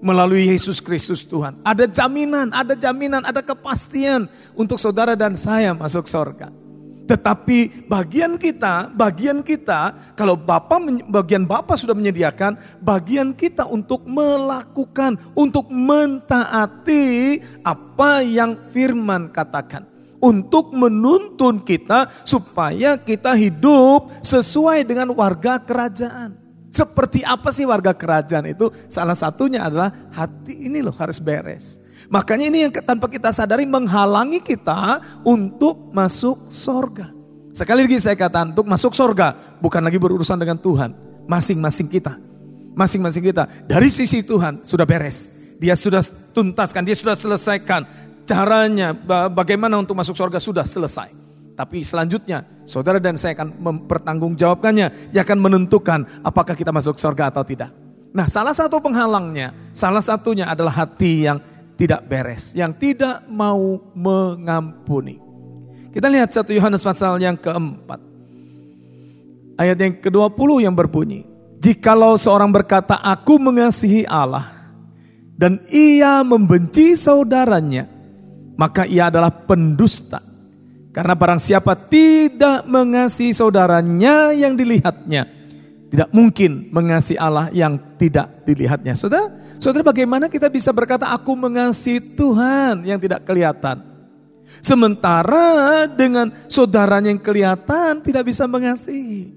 melalui 0.00 0.48
Yesus 0.48 0.78
Kristus 0.78 1.26
Tuhan. 1.26 1.60
Ada 1.66 1.90
jaminan, 1.90 2.54
ada 2.54 2.78
jaminan, 2.78 3.26
ada 3.26 3.42
kepastian 3.42 4.30
untuk 4.54 4.78
saudara 4.78 5.18
dan 5.18 5.34
saya 5.36 5.74
masuk 5.74 6.08
sorga. 6.08 6.59
Tetapi 7.10 7.90
bagian 7.90 8.38
kita, 8.38 8.86
bagian 8.94 9.42
kita, 9.42 10.14
kalau 10.14 10.38
Bapak, 10.38 10.78
bagian 11.10 11.42
Bapak 11.42 11.74
sudah 11.74 11.98
menyediakan, 11.98 12.54
bagian 12.78 13.34
kita 13.34 13.66
untuk 13.66 14.06
melakukan, 14.06 15.18
untuk 15.34 15.66
mentaati 15.74 17.42
apa 17.66 18.22
yang 18.22 18.54
firman 18.70 19.26
katakan 19.34 19.90
untuk 20.20 20.76
menuntun 20.76 21.64
kita 21.64 22.06
supaya 22.28 23.00
kita 23.00 23.32
hidup 23.34 24.12
sesuai 24.20 24.84
dengan 24.84 25.10
warga 25.16 25.56
kerajaan. 25.56 26.36
Seperti 26.70 27.26
apa 27.26 27.50
sih 27.50 27.66
warga 27.66 27.90
kerajaan 27.90 28.46
itu? 28.46 28.70
Salah 28.86 29.18
satunya 29.18 29.66
adalah 29.66 29.90
hati 30.14 30.70
ini 30.70 30.78
loh 30.84 30.94
harus 30.94 31.18
beres. 31.18 31.82
Makanya 32.10 32.50
ini 32.50 32.66
yang 32.66 32.74
tanpa 32.74 33.06
kita 33.06 33.30
sadari 33.30 33.62
menghalangi 33.70 34.42
kita 34.42 34.98
untuk 35.22 35.94
masuk 35.94 36.50
sorga. 36.50 37.14
Sekali 37.54 37.86
lagi 37.86 38.02
saya 38.02 38.18
katakan 38.18 38.50
untuk 38.50 38.66
masuk 38.66 38.98
sorga 38.98 39.30
bukan 39.62 39.78
lagi 39.78 39.94
berurusan 39.94 40.34
dengan 40.34 40.58
Tuhan. 40.58 40.90
Masing-masing 41.30 41.86
kita. 41.86 42.18
Masing-masing 42.74 43.22
kita. 43.30 43.46
Dari 43.62 43.86
sisi 43.86 44.26
Tuhan 44.26 44.66
sudah 44.66 44.82
beres. 44.82 45.30
Dia 45.62 45.78
sudah 45.78 46.02
tuntaskan, 46.34 46.82
dia 46.82 46.98
sudah 46.98 47.14
selesaikan 47.14 47.86
caranya, 48.26 48.90
bagaimana 49.30 49.78
untuk 49.78 49.94
masuk 49.94 50.18
surga 50.18 50.42
sudah 50.42 50.66
selesai. 50.66 51.14
Tapi 51.54 51.84
selanjutnya 51.84 52.42
saudara 52.64 52.96
dan 52.96 53.14
saya 53.14 53.38
akan 53.38 53.54
mempertanggungjawabkannya. 53.60 55.14
Dia 55.14 55.22
akan 55.22 55.38
menentukan 55.38 56.26
apakah 56.26 56.58
kita 56.58 56.74
masuk 56.74 56.98
surga 56.98 57.30
atau 57.30 57.46
tidak. 57.46 57.70
Nah 58.10 58.26
salah 58.26 58.56
satu 58.56 58.82
penghalangnya, 58.82 59.54
salah 59.70 60.02
satunya 60.02 60.48
adalah 60.48 60.74
hati 60.74 61.30
yang 61.30 61.38
tidak 61.80 62.04
beres. 62.04 62.52
Yang 62.52 62.72
tidak 62.76 63.24
mau 63.32 63.80
mengampuni. 63.96 65.16
Kita 65.88 66.12
lihat 66.12 66.28
satu 66.28 66.52
Yohanes 66.52 66.84
pasal 66.84 67.16
yang 67.16 67.40
keempat. 67.40 67.96
Ayat 69.56 69.80
yang 69.80 69.96
ke-20 69.96 70.68
yang 70.68 70.76
berbunyi. 70.76 71.24
Jikalau 71.60 72.20
seorang 72.20 72.52
berkata 72.52 73.00
aku 73.00 73.36
mengasihi 73.36 74.04
Allah 74.08 74.48
dan 75.36 75.60
ia 75.72 76.20
membenci 76.20 76.96
saudaranya, 76.96 77.88
maka 78.56 78.84
ia 78.84 79.08
adalah 79.08 79.32
pendusta. 79.32 80.20
Karena 80.92 81.12
barang 81.12 81.40
siapa 81.40 81.76
tidak 81.76 82.64
mengasihi 82.64 83.32
saudaranya 83.36 84.32
yang 84.32 84.56
dilihatnya, 84.56 85.28
tidak 85.90 86.08
mungkin 86.14 86.70
mengasihi 86.70 87.18
Allah 87.18 87.50
yang 87.50 87.74
tidak 87.98 88.46
dilihatnya. 88.46 88.94
Saudara, 88.94 89.26
saudara 89.58 89.82
bagaimana 89.82 90.30
kita 90.30 90.46
bisa 90.46 90.70
berkata 90.70 91.10
aku 91.10 91.34
mengasihi 91.34 91.98
Tuhan 92.14 92.86
yang 92.86 93.02
tidak 93.02 93.26
kelihatan? 93.26 93.82
Sementara 94.62 95.90
dengan 95.90 96.30
saudaranya 96.46 97.10
yang 97.10 97.18
kelihatan 97.18 98.06
tidak 98.06 98.22
bisa 98.30 98.46
mengasihi. 98.46 99.34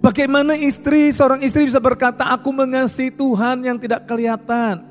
Bagaimana 0.00 0.56
istri, 0.56 1.12
seorang 1.12 1.44
istri 1.44 1.68
bisa 1.68 1.82
berkata 1.82 2.24
aku 2.32 2.48
mengasihi 2.48 3.12
Tuhan 3.12 3.60
yang 3.60 3.76
tidak 3.76 4.08
kelihatan. 4.08 4.88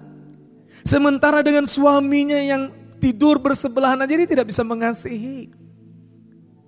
Sementara 0.86 1.42
dengan 1.42 1.66
suaminya 1.66 2.38
yang 2.38 2.70
tidur 3.02 3.42
bersebelahan 3.42 3.98
aja 4.06 4.14
dia 4.14 4.30
tidak 4.30 4.52
bisa 4.54 4.62
mengasihi. 4.62 5.50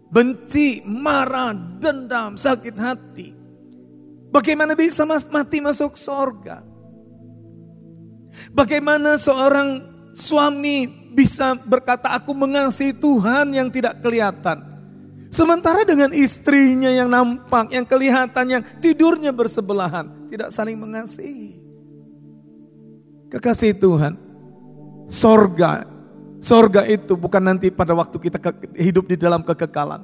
Benci, 0.10 0.82
marah, 0.82 1.54
dendam, 1.54 2.36
sakit 2.36 2.76
hati. 2.76 3.41
Bagaimana 4.32 4.74
bisa 4.80 5.04
mati 5.04 5.60
masuk 5.60 6.00
sorga? 6.00 6.64
Bagaimana 8.56 9.20
seorang 9.20 9.84
suami 10.16 10.88
bisa 11.12 11.60
berkata 11.68 12.16
aku 12.16 12.32
mengasihi 12.32 12.96
Tuhan 12.96 13.52
yang 13.52 13.68
tidak 13.68 14.00
kelihatan. 14.00 14.64
Sementara 15.32 15.84
dengan 15.88 16.12
istrinya 16.12 16.92
yang 16.92 17.08
nampak, 17.08 17.72
yang 17.72 17.88
kelihatan, 17.88 18.46
yang 18.48 18.64
tidurnya 18.80 19.32
bersebelahan. 19.32 20.28
Tidak 20.28 20.48
saling 20.52 20.80
mengasihi. 20.80 21.60
Kekasih 23.32 23.76
Tuhan, 23.80 24.20
sorga, 25.08 25.88
sorga 26.44 26.84
itu 26.84 27.16
bukan 27.16 27.40
nanti 27.40 27.72
pada 27.72 27.96
waktu 27.96 28.20
kita 28.20 28.40
hidup 28.76 29.08
di 29.08 29.16
dalam 29.16 29.40
kekekalan. 29.40 30.04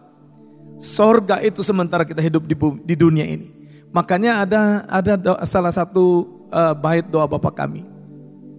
Sorga 0.79 1.43
itu 1.43 1.59
sementara 1.59 2.07
kita 2.07 2.23
hidup 2.23 2.47
di 2.83 2.95
dunia 2.95 3.27
ini. 3.27 3.56
Makanya 3.91 4.43
ada 4.43 4.61
ada 4.87 5.13
doa, 5.15 5.43
salah 5.47 5.71
satu 5.71 6.27
uh, 6.51 6.73
bait 6.75 7.05
doa 7.07 7.27
Bapak 7.27 7.55
kami. 7.55 7.83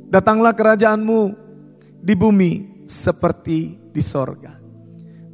Datanglah 0.08 0.56
kerajaanmu 0.56 1.36
di 2.00 2.14
bumi 2.16 2.52
seperti 2.88 3.76
di 3.92 4.00
sorga. 4.00 4.56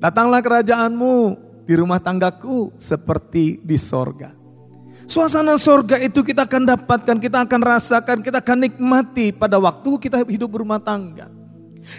Datanglah 0.02 0.42
kerajaanmu 0.42 1.14
di 1.64 1.74
rumah 1.78 2.02
tanggaku 2.02 2.74
seperti 2.76 3.62
di 3.62 3.78
sorga. 3.78 4.34
Suasana 5.04 5.60
sorga 5.60 6.00
itu 6.00 6.24
kita 6.24 6.48
akan 6.48 6.64
dapatkan, 6.64 7.16
kita 7.20 7.44
akan 7.44 7.60
rasakan, 7.60 8.18
kita 8.24 8.40
akan 8.40 8.58
nikmati 8.68 9.36
pada 9.36 9.60
waktu 9.60 10.00
kita 10.00 10.24
hidup 10.24 10.58
berumah 10.58 10.80
tangga. 10.80 11.28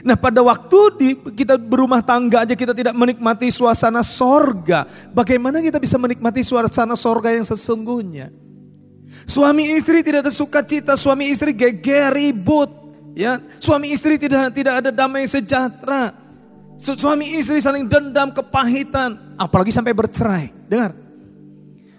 Nah 0.01 0.17
pada 0.17 0.41
waktu 0.41 0.79
di, 0.97 1.09
kita 1.33 1.55
berumah 1.61 2.01
tangga 2.01 2.43
aja 2.43 2.57
kita 2.57 2.73
tidak 2.73 2.97
menikmati 2.97 3.53
suasana 3.53 4.01
sorga. 4.01 4.89
Bagaimana 5.13 5.61
kita 5.61 5.77
bisa 5.77 5.95
menikmati 6.01 6.41
suasana 6.41 6.97
sorga 6.97 7.29
yang 7.31 7.45
sesungguhnya? 7.45 8.33
Suami 9.25 9.73
istri 9.73 10.05
tidak 10.05 10.29
ada 10.29 10.33
sukacita, 10.33 10.93
suami 10.93 11.33
istri 11.33 11.55
geger 11.55 12.13
ribut, 12.13 12.69
ya. 13.17 13.41
Suami 13.57 13.89
istri 13.89 14.21
tidak 14.21 14.53
tidak 14.53 14.85
ada 14.85 14.89
damai 14.93 15.25
sejahtera. 15.25 16.13
Suami 16.75 17.39
istri 17.39 17.63
saling 17.63 17.87
dendam, 17.87 18.35
kepahitan, 18.35 19.39
apalagi 19.39 19.71
sampai 19.71 19.95
bercerai. 19.95 20.45
Dengar. 20.67 21.04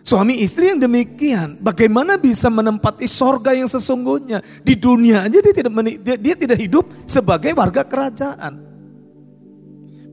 Suami 0.06 0.38
istri 0.38 0.70
yang 0.70 0.78
demikian, 0.78 1.58
bagaimana 1.58 2.14
bisa 2.14 2.46
menempati 2.46 3.10
sorga 3.10 3.50
yang 3.50 3.66
sesungguhnya 3.66 4.38
di 4.62 4.78
dunia 4.78 5.26
aja 5.26 5.42
dia 5.42 5.50
tidak 5.50 5.72
dia, 5.98 6.14
dia 6.14 6.34
tidak 6.38 6.58
hidup 6.62 6.86
sebagai 7.10 7.50
warga 7.58 7.82
kerajaan. 7.82 8.54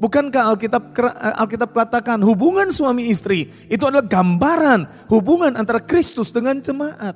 Bukankah 0.01 0.49
Alkitab 0.49 0.97
Alkitab 1.37 1.69
katakan 1.77 2.17
hubungan 2.25 2.73
suami 2.73 3.05
istri 3.13 3.53
itu 3.69 3.85
adalah 3.85 4.01
gambaran 4.01 5.13
hubungan 5.13 5.53
antara 5.53 5.77
Kristus 5.77 6.33
dengan 6.33 6.57
jemaat. 6.57 7.13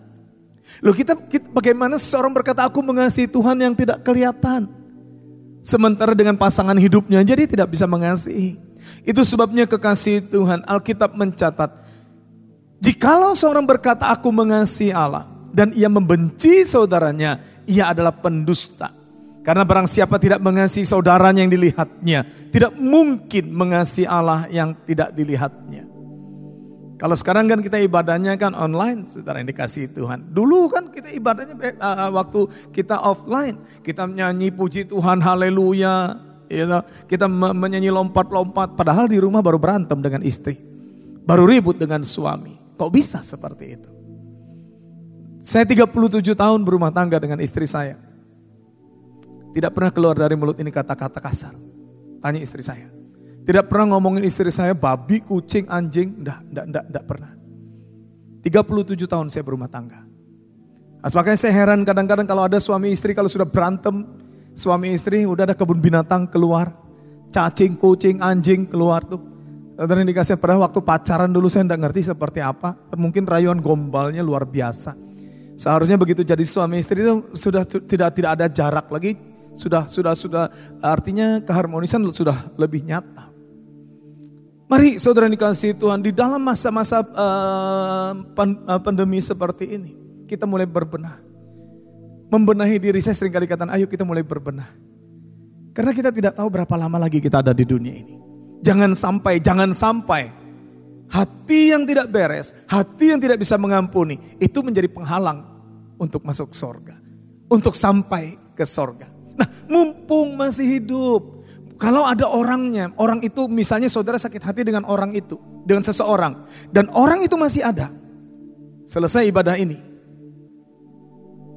Loh 0.85 0.93
kita, 0.93 1.17
kita 1.17 1.49
bagaimana 1.49 1.97
seorang 1.97 2.29
berkata 2.29 2.61
aku 2.61 2.77
mengasihi 2.85 3.25
Tuhan 3.25 3.57
yang 3.57 3.73
tidak 3.73 4.05
kelihatan. 4.05 4.69
Sementara 5.65 6.13
dengan 6.13 6.37
pasangan 6.37 6.77
hidupnya 6.77 7.25
jadi 7.25 7.49
tidak 7.49 7.73
bisa 7.73 7.89
mengasihi. 7.89 8.61
Itu 9.01 9.25
sebabnya 9.25 9.65
kekasih 9.65 10.29
Tuhan 10.29 10.61
Alkitab 10.61 11.17
mencatat 11.17 11.86
Jikalau 12.77 13.33
seorang 13.33 13.65
berkata 13.65 14.09
aku 14.13 14.29
mengasihi 14.29 14.93
Allah 14.93 15.25
dan 15.49 15.73
ia 15.73 15.89
membenci 15.89 16.61
saudaranya, 16.61 17.41
ia 17.65 17.89
adalah 17.89 18.13
pendusta. 18.13 18.93
Karena 19.41 19.63
barang 19.63 19.87
siapa 19.87 20.19
tidak 20.19 20.43
mengasihi 20.43 20.83
saudaranya 20.83 21.47
yang 21.47 21.51
dilihatnya, 21.51 22.19
tidak 22.51 22.75
mungkin 22.75 23.47
mengasihi 23.55 24.03
Allah 24.03 24.43
yang 24.51 24.75
tidak 24.83 25.15
dilihatnya. 25.15 25.87
Kalau 26.97 27.13
sekarang 27.13 27.45
kan 27.45 27.61
kita 27.61 27.79
ibadahnya 27.79 28.35
kan 28.35 28.57
online, 28.57 29.05
saudara 29.07 29.39
yang 29.39 29.47
dikasih 29.47 29.93
Tuhan. 29.93 30.33
Dulu 30.33 30.67
kan 30.67 30.89
kita 30.89 31.13
ibadahnya 31.13 31.55
uh, 31.77 32.09
waktu 32.09 32.73
kita 32.73 32.97
offline, 32.99 33.61
kita 33.85 34.09
nyanyi 34.09 34.49
puji 34.49 34.89
Tuhan, 34.89 35.21
haleluya, 35.21 36.17
kita 37.05 37.29
menyanyi 37.29 37.93
lompat-lompat. 37.93 38.73
Padahal 38.73 39.05
di 39.05 39.21
rumah 39.21 39.45
baru 39.45 39.61
berantem 39.61 40.01
dengan 40.01 40.25
istri, 40.25 40.57
baru 41.23 41.45
ribut 41.45 41.77
dengan 41.77 42.01
suami. 42.01 42.56
Kok 42.77 42.91
bisa 42.93 43.25
seperti 43.25 43.65
itu? 43.73 43.91
Saya 45.41 45.65
37 45.65 46.37
tahun 46.37 46.59
berumah 46.61 46.93
tangga 46.93 47.17
dengan 47.17 47.41
istri 47.41 47.65
saya. 47.65 47.97
Tidak 49.57 49.73
pernah 49.73 49.89
keluar 49.89 50.13
dari 50.13 50.37
mulut 50.37 50.59
ini 50.61 50.69
kata-kata 50.69 51.17
kasar. 51.17 51.55
Tanya 52.21 52.37
istri 52.37 52.61
saya. 52.61 52.93
Tidak 53.47 53.65
pernah 53.65 53.95
ngomongin 53.95 54.27
istri 54.27 54.51
saya 54.51 54.75
babi, 54.75 55.23
kucing, 55.23 55.65
anjing. 55.71 56.19
Enggak, 56.21 56.43
enggak, 56.51 56.65
enggak, 56.67 56.85
enggak 56.91 57.05
pernah. 57.07 57.31
37 58.43 59.07
tahun 59.07 59.27
saya 59.31 59.43
berumah 59.47 59.71
tangga. 59.71 60.03
Nah, 60.99 61.11
makanya 61.15 61.39
saya 61.39 61.53
heran 61.55 61.87
kadang-kadang 61.87 62.27
kalau 62.27 62.43
ada 62.43 62.59
suami 62.59 62.91
istri 62.91 63.15
kalau 63.15 63.31
sudah 63.31 63.47
berantem, 63.47 64.03
suami 64.51 64.91
istri 64.91 65.23
udah 65.23 65.47
ada 65.47 65.55
kebun 65.55 65.79
binatang 65.79 66.27
keluar, 66.27 66.75
cacing, 67.31 67.79
kucing, 67.79 68.19
anjing 68.19 68.67
keluar 68.67 68.99
tuh. 69.07 69.36
Dan 69.77 70.09
dikasih 70.09 70.41
pada 70.41 70.57
waktu 70.57 70.81
pacaran 70.81 71.29
dulu 71.29 71.53
saya 71.53 71.69
tidak 71.69 71.85
ngerti 71.85 72.09
seperti 72.09 72.41
apa. 72.41 72.73
Mungkin 72.97 73.29
rayuan 73.29 73.61
gombalnya 73.61 74.25
luar 74.25 74.41
biasa. 74.41 74.97
Seharusnya 75.53 76.01
begitu 76.01 76.25
jadi 76.25 76.41
suami 76.41 76.81
istri 76.81 77.05
itu 77.05 77.29
sudah 77.37 77.61
tidak 77.65 78.09
tidak 78.17 78.31
ada 78.41 78.45
jarak 78.49 78.89
lagi. 78.89 79.13
Sudah 79.53 79.85
sudah 79.85 80.17
sudah 80.17 80.43
artinya 80.81 81.41
keharmonisan 81.45 82.01
sudah 82.09 82.49
lebih 82.57 82.81
nyata. 82.89 83.29
Mari 84.67 84.97
saudara 84.97 85.29
dikasih 85.29 85.77
Tuhan 85.77 86.01
di 86.01 86.11
dalam 86.11 86.41
masa-masa 86.41 86.99
uh, 86.99 88.11
pandemi 88.81 89.21
seperti 89.21 89.77
ini 89.77 89.91
kita 90.27 90.49
mulai 90.49 90.65
berbenah. 90.65 91.21
Membenahi 92.27 92.81
diri 92.81 92.99
saya 92.99 93.15
sering 93.15 93.31
kali 93.31 93.47
katakan 93.47 93.77
ayo 93.77 93.85
kita 93.85 94.03
mulai 94.03 94.25
berbenah. 94.25 94.67
Karena 95.71 95.93
kita 95.93 96.09
tidak 96.09 96.33
tahu 96.33 96.49
berapa 96.49 96.73
lama 96.73 96.97
lagi 96.97 97.21
kita 97.21 97.45
ada 97.45 97.53
di 97.53 97.63
dunia 97.63 97.93
ini. 97.93 98.26
Jangan 98.61 98.97
sampai, 98.97 99.39
jangan 99.39 99.69
sampai 99.71 100.33
hati 101.07 101.71
yang 101.71 101.87
tidak 101.87 102.11
beres, 102.11 102.51
hati 102.67 103.15
yang 103.15 103.19
tidak 103.21 103.39
bisa 103.39 103.55
mengampuni, 103.55 104.19
itu 104.41 104.59
menjadi 104.59 104.91
penghalang 104.91 105.45
untuk 105.95 106.23
masuk 106.27 106.51
sorga. 106.51 106.99
Untuk 107.47 107.79
sampai 107.79 108.35
ke 108.57 108.67
sorga. 108.67 109.07
Nah 109.37 109.47
mumpung 109.69 110.35
masih 110.35 110.81
hidup, 110.81 111.37
kalau 111.77 112.09
ada 112.09 112.25
orangnya, 112.25 112.89
orang 112.97 113.21
itu 113.21 113.45
misalnya 113.45 113.85
saudara 113.85 114.17
sakit 114.17 114.41
hati 114.41 114.65
dengan 114.65 114.81
orang 114.89 115.13
itu, 115.13 115.37
dengan 115.61 115.85
seseorang, 115.85 116.49
dan 116.73 116.89
orang 116.89 117.21
itu 117.21 117.37
masih 117.37 117.61
ada. 117.61 117.93
Selesai 118.89 119.29
ibadah 119.29 119.53
ini. 119.61 119.77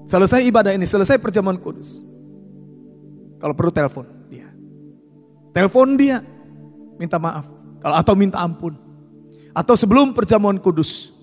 Selesai 0.04 0.44
ibadah 0.44 0.76
ini, 0.76 0.84
selesai 0.84 1.16
perjamuan 1.16 1.56
kudus. 1.56 2.04
Kalau 3.40 3.56
perlu 3.56 3.72
telepon 3.72 4.04
dia. 4.28 4.52
Telepon 5.56 5.96
dia, 5.96 6.20
minta 7.00 7.16
maaf. 7.16 7.48
Kalau 7.80 7.96
atau 7.96 8.12
minta 8.12 8.44
ampun. 8.44 8.76
Atau 9.56 9.72
sebelum 9.80 10.12
perjamuan 10.12 10.60
kudus. 10.60 11.16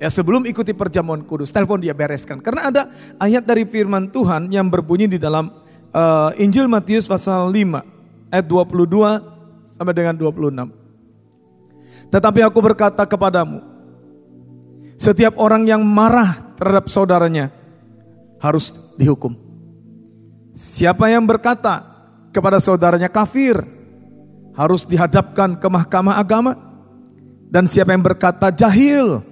Ya 0.00 0.08
sebelum 0.08 0.48
ikuti 0.48 0.72
perjamuan 0.72 1.20
kudus, 1.20 1.52
telepon 1.52 1.76
dia 1.76 1.92
bereskan. 1.92 2.40
Karena 2.40 2.72
ada 2.72 2.82
ayat 3.20 3.44
dari 3.44 3.68
firman 3.68 4.08
Tuhan 4.08 4.48
yang 4.48 4.72
berbunyi 4.72 5.04
di 5.04 5.20
dalam 5.20 5.52
uh, 5.92 6.32
Injil 6.40 6.72
Matius 6.72 7.04
pasal 7.04 7.52
5 7.52 8.32
ayat 8.32 8.46
22 8.48 9.68
sampai 9.68 9.92
dengan 9.92 10.16
26. 10.16 10.72
Tetapi 12.08 12.40
aku 12.40 12.58
berkata 12.64 13.04
kepadamu, 13.04 13.60
setiap 14.96 15.36
orang 15.36 15.68
yang 15.68 15.84
marah 15.84 16.48
terhadap 16.56 16.88
saudaranya 16.88 17.52
harus 18.40 18.72
dihukum. 18.96 19.36
Siapa 20.56 21.12
yang 21.12 21.28
berkata 21.28 21.84
kepada 22.32 22.56
saudaranya 22.56 23.12
kafir, 23.12 23.60
harus 24.60 24.84
dihadapkan 24.84 25.56
ke 25.56 25.68
mahkamah 25.72 26.20
agama. 26.20 26.52
Dan 27.48 27.64
siapa 27.64 27.96
yang 27.96 28.04
berkata 28.04 28.52
jahil 28.52 29.24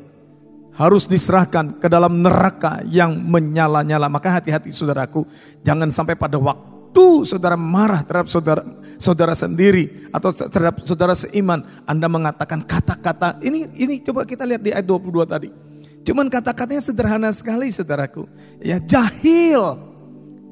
harus 0.74 1.04
diserahkan 1.04 1.76
ke 1.76 1.86
dalam 1.86 2.24
neraka 2.24 2.80
yang 2.88 3.12
menyala-nyala. 3.14 4.08
Maka 4.08 4.40
hati-hati 4.40 4.72
saudaraku, 4.72 5.28
jangan 5.62 5.92
sampai 5.92 6.16
pada 6.16 6.40
waktu 6.40 7.28
saudara 7.28 7.54
marah 7.54 8.02
terhadap 8.02 8.26
saudara 8.32 8.62
saudara 8.98 9.34
sendiri 9.36 10.10
atau 10.10 10.34
terhadap 10.34 10.82
saudara 10.82 11.14
seiman, 11.14 11.62
Anda 11.86 12.10
mengatakan 12.10 12.64
kata-kata 12.66 13.38
ini 13.44 13.70
ini 13.78 14.02
coba 14.02 14.26
kita 14.26 14.42
lihat 14.48 14.64
di 14.64 14.74
ayat 14.74 14.88
22 14.88 15.28
tadi. 15.28 15.50
Cuman 16.02 16.26
kata-katanya 16.32 16.82
sederhana 16.82 17.30
sekali 17.30 17.68
saudaraku. 17.70 18.26
Ya 18.64 18.82
jahil. 18.82 19.78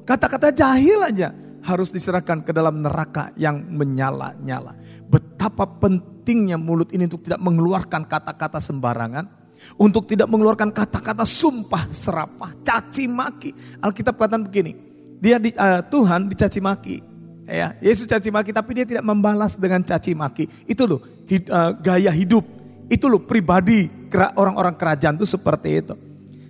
Kata-kata 0.07 0.55
jahil 0.55 1.03
aja 1.03 1.35
harus 1.67 1.91
diserahkan 1.91 2.47
ke 2.47 2.55
dalam 2.55 2.79
neraka 2.79 3.35
yang 3.35 3.59
menyala-nyala. 3.59 4.79
Betapa 5.11 5.67
pentingnya 5.67 6.55
mulut 6.55 6.95
ini 6.95 7.11
untuk 7.11 7.27
tidak 7.27 7.43
mengeluarkan 7.43 8.07
kata-kata 8.07 8.63
sembarangan. 8.63 9.27
Untuk 9.75 10.07
tidak 10.07 10.31
mengeluarkan 10.31 10.71
kata-kata 10.71 11.27
sumpah 11.27 11.91
serapah, 11.91 12.55
caci 12.63 13.11
maki. 13.11 13.51
Alkitab 13.83 14.15
katakan 14.15 14.47
begini, 14.47 14.79
dia 15.19 15.43
di, 15.43 15.51
uh, 15.59 15.83
Tuhan 15.83 16.31
dicaci 16.31 16.63
maki. 16.63 16.97
Ya, 17.47 17.75
Yesus 17.79 18.07
caci 18.07 18.31
maki 18.31 18.51
tapi 18.55 18.79
dia 18.79 18.87
tidak 18.87 19.03
membalas 19.03 19.59
dengan 19.59 19.83
caci 19.83 20.15
maki. 20.15 20.47
Itu 20.71 20.87
loh 20.87 21.03
hid, 21.27 21.51
uh, 21.51 21.75
gaya 21.83 22.15
hidup. 22.15 22.47
Itu 22.87 23.11
loh 23.11 23.19
pribadi 23.27 23.91
orang-orang 24.39 24.79
kerajaan 24.79 25.19
itu 25.19 25.27
seperti 25.27 25.83
itu. 25.83 25.95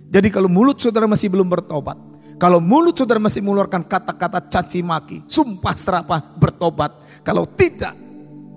Jadi 0.07 0.29
kalau 0.29 0.47
mulut 0.47 0.77
saudara 0.77 1.09
masih 1.09 1.27
belum 1.33 1.49
bertobat, 1.49 1.97
kalau 2.37 2.61
mulut 2.61 2.93
saudara 2.93 3.17
masih 3.17 3.41
mengeluarkan 3.41 3.81
kata-kata 3.81 4.45
caci 4.45 4.85
maki, 4.85 5.25
sumpah 5.25 5.73
serapah 5.73 6.21
bertobat. 6.37 6.93
Kalau 7.25 7.49
tidak, 7.49 7.97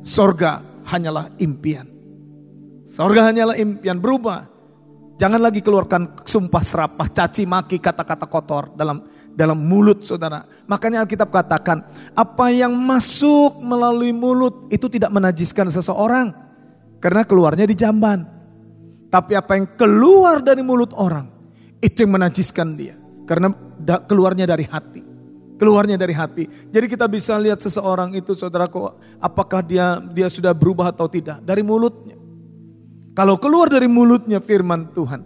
sorga 0.04 0.60
hanyalah 0.84 1.32
impian. 1.40 1.88
Sorga 2.84 3.32
hanyalah 3.32 3.56
impian 3.56 3.96
berubah. 3.96 4.44
Jangan 5.16 5.40
lagi 5.40 5.64
keluarkan 5.64 6.20
sumpah 6.28 6.60
serapah, 6.60 7.08
caci 7.08 7.48
maki, 7.48 7.80
kata-kata 7.80 8.28
kotor 8.28 8.76
dalam 8.76 9.00
dalam 9.32 9.56
mulut 9.56 10.04
saudara. 10.04 10.44
Makanya 10.68 11.00
Alkitab 11.00 11.32
katakan, 11.32 11.80
apa 12.12 12.52
yang 12.52 12.76
masuk 12.76 13.64
melalui 13.64 14.12
mulut 14.12 14.68
itu 14.68 14.92
tidak 14.92 15.08
menajiskan 15.08 15.72
seseorang. 15.72 16.36
Karena 17.00 17.24
keluarnya 17.24 17.64
di 17.64 17.72
jamban. 17.72 18.28
Tapi 19.08 19.32
apa 19.32 19.56
yang 19.56 19.72
keluar 19.72 20.44
dari 20.44 20.60
mulut 20.60 20.92
orang, 20.92 21.32
itu 21.80 22.04
yang 22.04 22.20
menajiskan 22.20 22.76
dia. 22.76 22.99
Karena 23.30 23.54
keluarnya 24.10 24.42
dari 24.42 24.66
hati. 24.66 25.06
Keluarnya 25.54 25.94
dari 25.94 26.10
hati. 26.10 26.50
Jadi 26.66 26.86
kita 26.90 27.06
bisa 27.06 27.38
lihat 27.38 27.62
seseorang 27.62 28.10
itu 28.18 28.34
saudaraku, 28.34 28.90
apakah 29.22 29.62
dia 29.62 30.02
dia 30.02 30.26
sudah 30.26 30.50
berubah 30.50 30.90
atau 30.90 31.06
tidak. 31.06 31.38
Dari 31.46 31.62
mulutnya. 31.62 32.18
Kalau 33.14 33.38
keluar 33.38 33.70
dari 33.70 33.86
mulutnya 33.86 34.42
firman 34.42 34.90
Tuhan, 34.90 35.22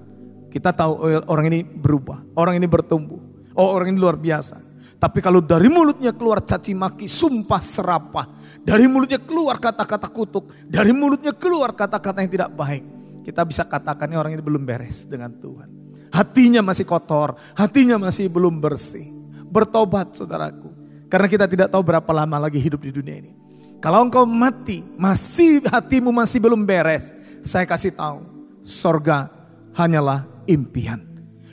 kita 0.53 0.77
tahu 0.77 0.93
oh, 1.01 1.23
orang 1.33 1.49
ini 1.49 1.65
berubah, 1.65 2.37
orang 2.37 2.61
ini 2.61 2.67
bertumbuh, 2.69 3.21
oh 3.57 3.69
orang 3.73 3.95
ini 3.95 3.97
luar 3.97 4.21
biasa. 4.21 4.61
Tapi 5.01 5.25
kalau 5.25 5.41
dari 5.41 5.71
mulutnya 5.73 6.13
keluar 6.13 6.45
caci 6.45 6.77
maki, 6.77 7.09
sumpah 7.09 7.63
serapah, 7.63 8.27
dari 8.61 8.85
mulutnya 8.85 9.21
keluar 9.23 9.57
kata-kata 9.57 10.11
kutuk, 10.13 10.51
dari 10.69 10.93
mulutnya 10.93 11.33
keluar 11.33 11.73
kata-kata 11.73 12.21
yang 12.21 12.33
tidak 12.33 12.51
baik, 12.53 12.85
kita 13.23 13.47
bisa 13.47 13.63
katakan 13.65 14.11
orang 14.17 14.35
ini 14.35 14.43
belum 14.43 14.65
beres 14.67 15.07
dengan 15.07 15.31
Tuhan. 15.31 15.84
Hatinya 16.15 16.63
masih 16.63 16.87
kotor, 16.87 17.35
hatinya 17.59 17.99
masih 17.99 18.31
belum 18.31 18.63
bersih. 18.63 19.11
Bertobat 19.51 20.15
saudaraku. 20.15 20.71
Karena 21.11 21.27
kita 21.27 21.51
tidak 21.51 21.75
tahu 21.75 21.83
berapa 21.83 22.11
lama 22.15 22.47
lagi 22.47 22.63
hidup 22.63 22.87
di 22.87 22.95
dunia 22.95 23.19
ini. 23.19 23.35
Kalau 23.83 24.07
engkau 24.07 24.23
mati, 24.23 24.87
masih 24.95 25.59
hatimu 25.67 26.15
masih 26.15 26.39
belum 26.39 26.63
beres. 26.63 27.11
Saya 27.43 27.67
kasih 27.67 27.91
tahu, 27.99 28.23
sorga 28.63 29.27
hanyalah 29.75 30.23
impian. 30.47 31.03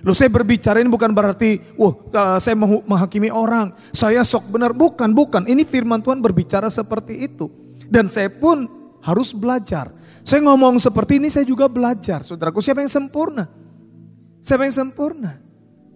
Loh 0.01 0.13
saya 0.17 0.29
berbicara 0.29 0.81
ini 0.81 0.89
bukan 0.89 1.09
berarti, 1.13 1.61
wah 1.77 1.93
uh, 1.93 2.37
saya 2.37 2.53
menghakimi 2.57 3.33
orang. 3.33 3.73
Saya 3.93 4.21
sok 4.21 4.53
benar, 4.53 4.73
bukan, 4.77 5.09
bukan. 5.13 5.45
Ini 5.45 5.65
firman 5.65 6.05
Tuhan 6.05 6.21
berbicara 6.21 6.69
seperti 6.69 7.25
itu. 7.25 7.49
Dan 7.89 8.09
saya 8.09 8.29
pun 8.29 8.65
harus 9.01 9.33
belajar. 9.33 9.89
Saya 10.21 10.45
ngomong 10.45 10.77
seperti 10.77 11.17
ini 11.17 11.33
saya 11.33 11.45
juga 11.45 11.65
belajar. 11.65 12.21
Saudaraku 12.25 12.61
siapa 12.61 12.81
yang 12.81 12.93
sempurna? 12.93 13.60
Siapa 14.41 14.65
yang 14.65 14.73
sempurna? 14.73 15.37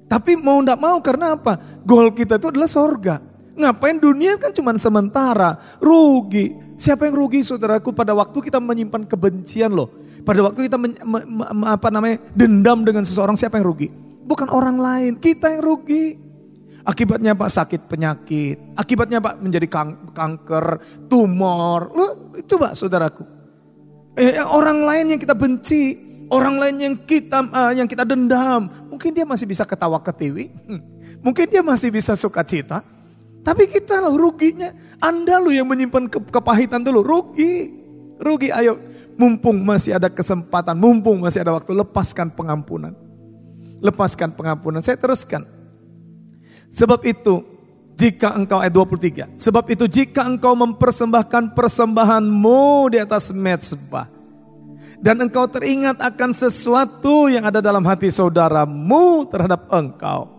Tapi 0.05 0.37
mau 0.37 0.61
ndak 0.61 0.77
mau 0.77 1.01
karena 1.01 1.33
apa? 1.33 1.81
Goal 1.81 2.13
kita 2.13 2.37
itu 2.37 2.53
adalah 2.53 2.69
sorga. 2.69 3.17
Ngapain 3.57 3.97
dunia 3.97 4.37
kan 4.37 4.53
cuma 4.53 4.71
sementara. 4.77 5.57
Rugi. 5.81 6.77
Siapa 6.77 7.09
yang 7.09 7.15
rugi 7.17 7.41
saudaraku 7.41 7.95
pada 7.95 8.13
waktu 8.13 8.37
kita 8.37 8.61
menyimpan 8.61 9.07
kebencian 9.09 9.73
loh. 9.73 9.89
Pada 10.21 10.41
waktu 10.45 10.69
kita 10.69 10.77
men, 10.77 10.93
me, 11.05 11.19
me, 11.25 11.65
apa 11.69 11.87
namanya 11.93 12.21
dendam 12.33 12.81
dengan 12.85 13.05
seseorang 13.05 13.37
siapa 13.37 13.57
yang 13.61 13.65
rugi? 13.69 13.87
Bukan 14.25 14.49
orang 14.49 14.77
lain, 14.81 15.11
kita 15.21 15.53
yang 15.53 15.61
rugi. 15.61 16.17
Akibatnya 16.85 17.33
Pak 17.33 17.49
sakit 17.49 17.81
penyakit, 17.89 18.77
akibatnya 18.77 19.17
Pak 19.17 19.41
menjadi 19.41 19.65
kang, 19.65 20.13
kanker, 20.13 20.77
tumor. 21.09 21.89
Itu 22.37 22.61
Pak 22.61 22.77
saudaraku. 22.77 23.25
Eh, 24.13 24.37
orang 24.37 24.85
lain 24.85 25.05
yang 25.17 25.19
kita 25.21 25.33
benci, 25.33 26.04
orang 26.29 26.55
lain 26.57 26.75
yang 26.81 26.95
kita 26.97 27.45
uh, 27.49 27.73
yang 27.75 27.85
kita 27.89 28.07
dendam, 28.07 28.69
mungkin 28.89 29.13
dia 29.13 29.25
masih 29.27 29.45
bisa 29.45 29.65
ketawa 29.67 30.01
ketiwi, 30.01 30.49
hmm. 30.49 30.81
mungkin 31.21 31.45
dia 31.49 31.61
masih 31.61 31.93
bisa 31.93 32.17
suka 32.17 32.41
cita, 32.41 32.81
tapi 33.45 33.69
kita 33.69 34.01
loh 34.01 34.17
ruginya. 34.17 34.73
Anda 34.97 35.37
loh 35.37 35.53
yang 35.53 35.69
menyimpan 35.69 36.09
ke 36.09 36.17
kepahitan 36.33 36.81
dulu, 36.81 37.05
rugi, 37.05 37.73
rugi. 38.17 38.49
Ayo, 38.49 38.81
mumpung 39.19 39.61
masih 39.61 39.97
ada 39.97 40.09
kesempatan, 40.09 40.73
mumpung 40.73 41.21
masih 41.21 41.45
ada 41.45 41.53
waktu, 41.53 41.77
lepaskan 41.77 42.33
pengampunan, 42.33 42.97
lepaskan 43.85 44.33
pengampunan. 44.33 44.81
Saya 44.81 44.97
teruskan. 44.97 45.45
Sebab 46.73 47.05
itu 47.07 47.45
jika 47.95 48.35
engkau 48.35 48.59
ayat 48.59 48.73
23. 48.73 49.39
Sebab 49.39 49.63
itu 49.71 49.85
jika 49.87 50.27
engkau 50.27 50.57
mempersembahkan 50.57 51.55
persembahanmu 51.55 52.91
di 52.91 52.97
atas 52.99 53.31
mezbah 53.31 54.14
dan 54.99 55.19
engkau 55.19 55.47
teringat 55.47 55.99
akan 55.99 56.31
sesuatu 56.31 57.27
yang 57.27 57.47
ada 57.47 57.59
dalam 57.59 57.83
hati 57.83 58.07
saudaramu 58.11 59.27
terhadap 59.27 59.67
engkau. 59.71 60.31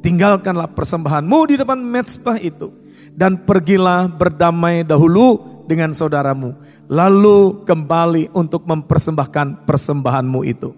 Tinggalkanlah 0.00 0.72
persembahanmu 0.72 1.38
di 1.50 1.54
depan 1.60 1.76
mezbah 1.76 2.40
itu 2.40 2.72
dan 3.12 3.36
pergilah 3.44 4.08
berdamai 4.08 4.80
dahulu 4.80 5.62
dengan 5.68 5.92
saudaramu. 5.92 6.56
Lalu 6.90 7.62
kembali 7.62 8.34
untuk 8.34 8.66
mempersembahkan 8.66 9.62
persembahanmu 9.68 10.40
itu. 10.42 10.74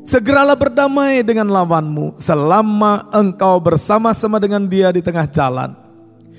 Segeralah 0.00 0.56
berdamai 0.56 1.20
dengan 1.20 1.52
lawanmu 1.52 2.16
selama 2.16 3.12
engkau 3.12 3.60
bersama-sama 3.60 4.40
dengan 4.40 4.64
dia 4.64 4.88
di 4.88 5.04
tengah 5.04 5.28
jalan. 5.28 5.76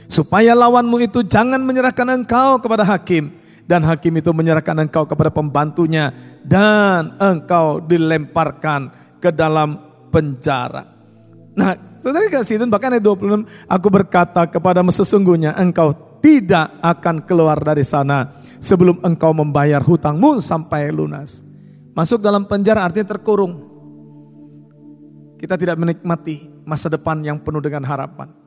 Supaya 0.10 0.58
lawanmu 0.58 0.98
itu 1.06 1.22
jangan 1.22 1.62
menyerahkan 1.62 2.10
engkau 2.10 2.58
kepada 2.58 2.82
hakim. 2.84 3.30
Dan 3.70 3.86
hakim 3.88 4.18
itu 4.20 4.30
menyerahkan 4.34 4.78
engkau 4.84 5.06
kepada 5.06 5.30
pembantunya. 5.32 6.12
Dan 6.42 7.16
engkau 7.22 7.80
dilemparkan 7.82 8.90
ke 9.22 9.30
dalam 9.30 9.78
penjara. 10.10 10.86
Nah, 11.54 11.76
saudara 12.02 12.28
kasih 12.28 12.58
itu 12.60 12.66
bahkan 12.68 12.96
ayat 12.96 13.06
26. 13.06 13.46
Aku 13.68 13.88
berkata 13.88 14.48
kepadamu 14.48 14.90
sesungguhnya 14.90 15.54
engkau 15.56 15.94
tidak 16.20 16.74
akan 16.82 17.24
keluar 17.24 17.58
dari 17.62 17.86
sana. 17.86 18.42
Sebelum 18.62 19.02
engkau 19.02 19.34
membayar 19.34 19.82
hutangmu 19.82 20.38
sampai 20.38 20.94
lunas. 20.94 21.42
Masuk 21.98 22.22
dalam 22.22 22.46
penjara 22.46 22.86
artinya 22.86 23.18
terkurung. 23.18 23.58
Kita 25.42 25.58
tidak 25.58 25.82
menikmati 25.82 26.62
masa 26.62 26.86
depan 26.86 27.26
yang 27.26 27.42
penuh 27.42 27.58
dengan 27.58 27.82
harapan. 27.90 28.41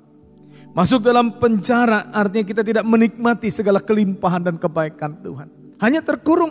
Masuk 0.75 1.07
dalam 1.07 1.39
penjara 1.39 2.11
artinya 2.11 2.43
kita 2.43 2.67
tidak 2.67 2.83
menikmati 2.83 3.47
segala 3.47 3.79
kelimpahan 3.79 4.43
dan 4.43 4.59
kebaikan 4.59 5.15
Tuhan. 5.23 5.47
Hanya 5.79 6.03
terkurung. 6.03 6.51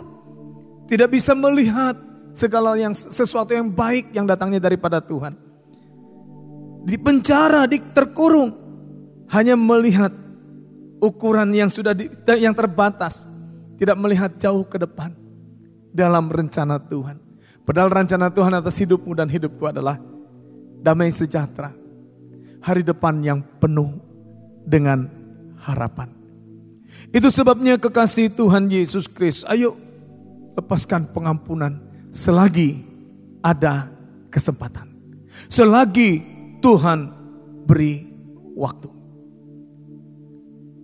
Tidak 0.88 1.08
bisa 1.12 1.36
melihat 1.36 1.92
segala 2.32 2.72
yang 2.80 2.96
sesuatu 2.96 3.52
yang 3.52 3.68
baik 3.68 4.16
yang 4.16 4.24
datangnya 4.24 4.64
daripada 4.64 5.04
Tuhan. 5.04 5.36
Di 6.88 6.96
penjara, 6.96 7.68
di 7.68 7.76
terkurung. 7.92 8.64
Hanya 9.28 9.60
melihat 9.60 10.12
ukuran 11.04 11.52
yang 11.52 11.68
sudah 11.68 11.92
di, 11.92 12.08
yang 12.40 12.56
terbatas. 12.56 13.28
Tidak 13.76 13.96
melihat 14.00 14.40
jauh 14.40 14.64
ke 14.64 14.80
depan 14.80 15.12
dalam 15.92 16.32
rencana 16.32 16.80
Tuhan. 16.80 17.20
Padahal 17.64 17.92
rencana 17.92 18.32
Tuhan 18.32 18.56
atas 18.56 18.76
hidupmu 18.80 19.12
dan 19.12 19.28
hidupku 19.28 19.68
adalah 19.68 20.00
damai 20.80 21.12
sejahtera. 21.12 21.72
Hari 22.64 22.80
depan 22.84 23.20
yang 23.20 23.40
penuh 23.60 24.03
dengan 24.64 25.06
harapan. 25.60 26.10
Itu 27.14 27.30
sebabnya 27.30 27.78
kekasih 27.78 28.34
Tuhan 28.34 28.66
Yesus 28.66 29.06
Kristus, 29.06 29.46
ayo 29.46 29.78
lepaskan 30.58 31.10
pengampunan 31.14 31.78
selagi 32.10 32.82
ada 33.44 33.92
kesempatan. 34.32 34.90
Selagi 35.46 36.24
Tuhan 36.58 37.12
beri 37.68 38.08
waktu. 38.56 38.90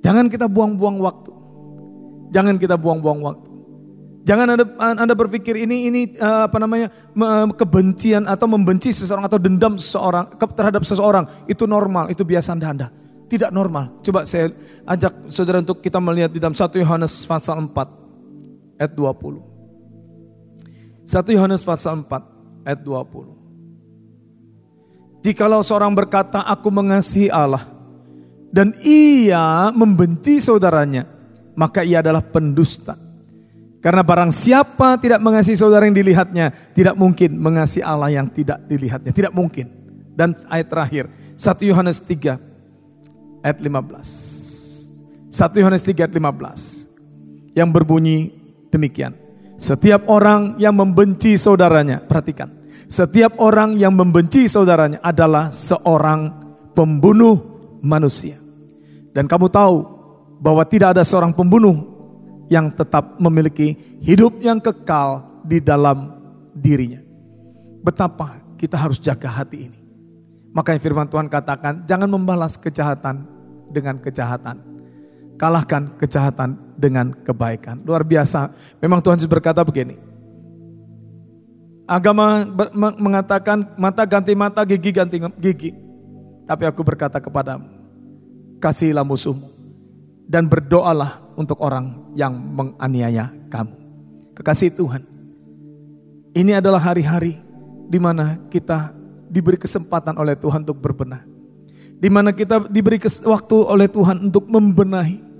Jangan 0.01 0.27
kita 0.29 0.47
buang-buang 0.47 0.97
waktu. 1.01 1.33
Jangan 2.31 2.57
kita 2.61 2.79
buang-buang 2.79 3.21
waktu. 3.25 3.51
Jangan 4.21 4.47
anda, 4.53 4.65
anda 4.79 5.15
berpikir 5.17 5.57
ini 5.57 5.89
ini 5.89 6.03
uh, 6.21 6.45
apa 6.47 6.61
namanya 6.61 6.93
kebencian 7.57 8.29
atau 8.29 8.47
membenci 8.47 8.93
seseorang 8.93 9.25
atau 9.27 9.41
dendam 9.41 9.81
seseorang 9.81 10.29
terhadap 10.37 10.85
seseorang 10.85 11.25
itu 11.49 11.65
normal, 11.65 12.13
itu 12.13 12.21
biasa 12.23 12.53
anda. 12.55 12.93
Tidak 13.31 13.55
normal. 13.55 14.03
Coba 14.03 14.27
saya 14.27 14.51
ajak 14.83 15.31
saudara 15.31 15.63
untuk 15.63 15.79
kita 15.79 16.03
melihat 16.03 16.35
di 16.35 16.43
dalam 16.43 16.51
1 16.51 16.67
Yohanes 16.83 17.15
pasal 17.31 17.63
4 17.63 17.71
ayat 18.75 18.91
20. 18.91 21.07
1 21.07 21.37
Yohanes 21.39 21.63
pasal 21.63 22.03
4 22.03 22.11
ayat 22.67 22.83
20. 22.83 25.23
Jikalau 25.23 25.63
seorang 25.63 25.95
berkata, 25.95 26.43
aku 26.43 26.75
mengasihi 26.75 27.31
Allah, 27.31 27.71
dan 28.51 28.75
ia 28.83 29.71
membenci 29.71 30.43
saudaranya, 30.43 31.07
maka 31.55 31.87
ia 31.87 32.03
adalah 32.03 32.25
pendusta. 32.25 32.99
Karena 33.81 34.03
barang 34.03 34.35
siapa 34.35 34.99
tidak 34.99 35.23
mengasihi 35.23 35.57
saudara 35.57 35.87
yang 35.87 35.95
dilihatnya, 35.95 36.51
tidak 36.75 36.99
mungkin 36.99 37.39
mengasihi 37.39 37.85
Allah 37.85 38.11
yang 38.11 38.27
tidak 38.33 38.59
dilihatnya. 38.67 39.13
Tidak 39.15 39.33
mungkin. 39.33 39.71
Dan 40.19 40.35
ayat 40.51 40.69
terakhir, 40.69 41.09
1 41.37 41.69
Yohanes 41.69 42.01
3 42.05 42.50
ayat 43.45 43.59
15. 43.61 45.31
1 45.31 45.61
Yohanes 45.61 45.83
3 45.85 46.07
ayat 46.07 46.15
15. 46.15 47.57
Yang 47.57 47.69
berbunyi 47.71 48.19
demikian. 48.71 49.15
Setiap 49.61 50.09
orang 50.09 50.57
yang 50.57 50.73
membenci 50.73 51.37
saudaranya, 51.37 52.01
perhatikan. 52.01 52.49
Setiap 52.91 53.39
orang 53.39 53.77
yang 53.77 53.95
membenci 53.95 54.49
saudaranya 54.51 54.99
adalah 55.05 55.53
seorang 55.53 56.33
pembunuh 56.73 57.39
manusia. 57.85 58.41
Dan 59.15 59.29
kamu 59.29 59.53
tahu 59.53 59.77
bahwa 60.41 60.65
tidak 60.65 60.97
ada 60.97 61.05
seorang 61.05 61.37
pembunuh 61.37 61.87
yang 62.51 62.73
tetap 62.73 63.21
memiliki 63.21 63.77
hidup 64.03 64.41
yang 64.43 64.59
kekal 64.59 65.23
di 65.45 65.63
dalam 65.63 66.19
dirinya. 66.57 66.99
Betapa 67.85 68.43
kita 68.59 68.75
harus 68.75 68.99
jaga 68.99 69.29
hati 69.31 69.71
ini. 69.71 69.80
Makanya 70.51 70.81
firman 70.83 71.07
Tuhan 71.07 71.31
katakan, 71.31 71.87
jangan 71.87 72.11
membalas 72.11 72.59
kejahatan 72.59 73.23
dengan 73.71 74.03
kejahatan. 74.03 74.59
Kalahkan 75.39 75.97
kejahatan 75.97 76.59
dengan 76.77 77.15
kebaikan. 77.15 77.81
Luar 77.87 78.05
biasa. 78.05 78.51
Memang 78.83 79.01
Tuhan 79.01 79.17
berkata 79.25 79.65
begini, 79.65 79.97
Agama 81.91 82.47
mengatakan 82.95 83.67
mata 83.75 84.07
ganti 84.07 84.31
mata, 84.39 84.63
gigi 84.63 84.95
ganti 84.95 85.19
gigi. 85.43 85.75
Tapi 86.47 86.63
aku 86.63 86.87
berkata 86.87 87.19
kepadamu, 87.19 87.67
kasihilah 88.63 89.03
musuhmu 89.03 89.51
dan 90.31 90.47
berdoalah 90.47 91.19
untuk 91.35 91.59
orang 91.59 92.15
yang 92.15 92.31
menganiaya 92.31 93.35
kamu. 93.51 93.75
Kekasih 94.39 94.71
Tuhan, 94.79 95.03
ini 96.39 96.55
adalah 96.55 96.79
hari-hari 96.79 97.43
di 97.91 97.99
mana 97.99 98.39
kita 98.47 98.95
diberi 99.31 99.57
kesempatan 99.57 100.19
oleh 100.19 100.35
Tuhan 100.35 100.67
untuk 100.67 100.83
berbenah. 100.83 101.23
Di 102.01 102.11
mana 102.11 102.35
kita 102.35 102.67
diberi 102.67 102.99
waktu 103.01 103.57
oleh 103.63 103.87
Tuhan 103.87 104.29
untuk 104.29 104.51
membenahi. 104.51 105.31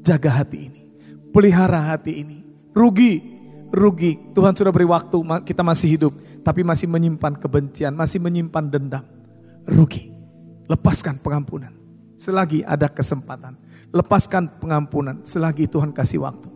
Jaga 0.00 0.42
hati 0.42 0.72
ini, 0.72 0.82
pelihara 1.30 1.92
hati 1.92 2.24
ini. 2.24 2.38
Rugi 2.72 3.40
rugi. 3.72 4.18
Tuhan 4.34 4.52
sudah 4.52 4.74
beri 4.74 4.86
waktu, 4.86 5.16
kita 5.46 5.62
masih 5.62 5.88
hidup, 5.96 6.12
tapi 6.42 6.66
masih 6.66 6.90
menyimpan 6.90 7.38
kebencian, 7.38 7.94
masih 7.94 8.18
menyimpan 8.18 8.66
dendam. 8.66 9.04
Rugi. 9.66 10.10
Lepaskan 10.66 11.18
pengampunan. 11.18 11.74
Selagi 12.20 12.62
ada 12.66 12.86
kesempatan. 12.86 13.56
Lepaskan 13.90 14.60
pengampunan 14.60 15.22
selagi 15.26 15.66
Tuhan 15.66 15.90
kasih 15.90 16.22
waktu. 16.22 16.46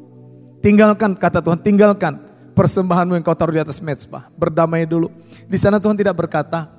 Tinggalkan, 0.63 1.19
kata 1.19 1.43
Tuhan, 1.43 1.61
tinggalkan 1.61 2.24
persembahanmu 2.65 3.13
yang 3.13 3.21
kau 3.21 3.37
taruh 3.37 3.53
di 3.53 3.61
atas 3.61 3.77
mezbah. 3.85 4.33
Berdamai 4.41 4.89
dulu. 4.89 5.13
Di 5.45 5.61
sana 5.61 5.77
Tuhan 5.77 6.01
tidak 6.01 6.17
berkata, 6.17 6.73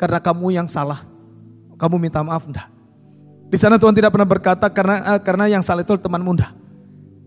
karena 0.00 0.16
kamu 0.16 0.56
yang 0.56 0.64
salah. 0.64 1.04
Kamu 1.76 2.00
minta 2.00 2.24
maaf, 2.24 2.48
enggak. 2.48 2.72
Di 3.46 3.60
sana 3.60 3.76
Tuhan 3.76 3.92
tidak 3.92 4.16
pernah 4.16 4.26
berkata 4.26 4.66
karena 4.72 5.14
eh, 5.14 5.20
karena 5.22 5.44
yang 5.46 5.62
salah 5.62 5.86
itu 5.86 5.94
teman 6.00 6.18
muda 6.18 6.50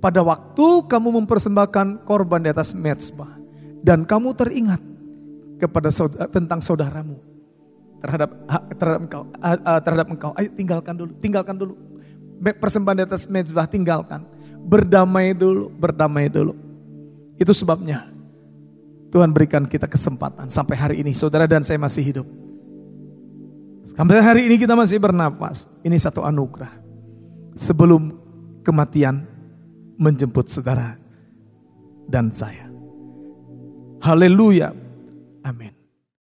pada 0.04 0.20
waktu 0.20 0.84
kamu 0.88 1.24
mempersembahkan 1.24 2.04
korban 2.04 2.44
di 2.44 2.50
atas 2.52 2.76
mezbah 2.76 3.40
dan 3.80 4.04
kamu 4.04 4.36
teringat 4.36 4.84
kepada 5.64 5.88
saudara, 5.92 6.28
tentang 6.28 6.60
saudaramu 6.60 7.24
terhadap 8.04 8.36
terhadap 8.76 9.00
engkau 9.00 9.24
terhadap 9.84 10.08
engkau 10.12 10.32
ayo 10.36 10.50
tinggalkan 10.56 10.96
dulu 10.96 11.12
tinggalkan 11.24 11.56
dulu 11.56 11.74
persembahan 12.40 13.00
di 13.00 13.06
atas 13.08 13.24
mezbah 13.28 13.68
tinggalkan 13.68 14.24
berdamai 14.64 15.32
dulu 15.32 15.72
berdamai 15.72 16.28
dulu 16.28 16.69
itu 17.40 17.52
sebabnya 17.56 18.06
Tuhan 19.10 19.34
berikan 19.34 19.66
kita 19.66 19.88
kesempatan 19.90 20.52
sampai 20.52 20.76
hari 20.78 20.96
ini 21.02 21.16
saudara 21.16 21.48
dan 21.50 21.66
saya 21.66 21.80
masih 21.82 22.04
hidup 22.04 22.28
sampai 23.96 24.22
hari 24.22 24.42
ini 24.52 24.60
kita 24.60 24.76
masih 24.76 25.00
bernapas 25.00 25.66
ini 25.82 25.96
satu 25.98 26.22
anugerah 26.22 26.70
sebelum 27.58 28.14
kematian 28.62 29.26
menjemput 30.00 30.48
saudara 30.48 30.96
dan 32.08 32.32
saya. 32.32 32.72
Haleluya. 34.00 34.72
Amin. 35.44 35.79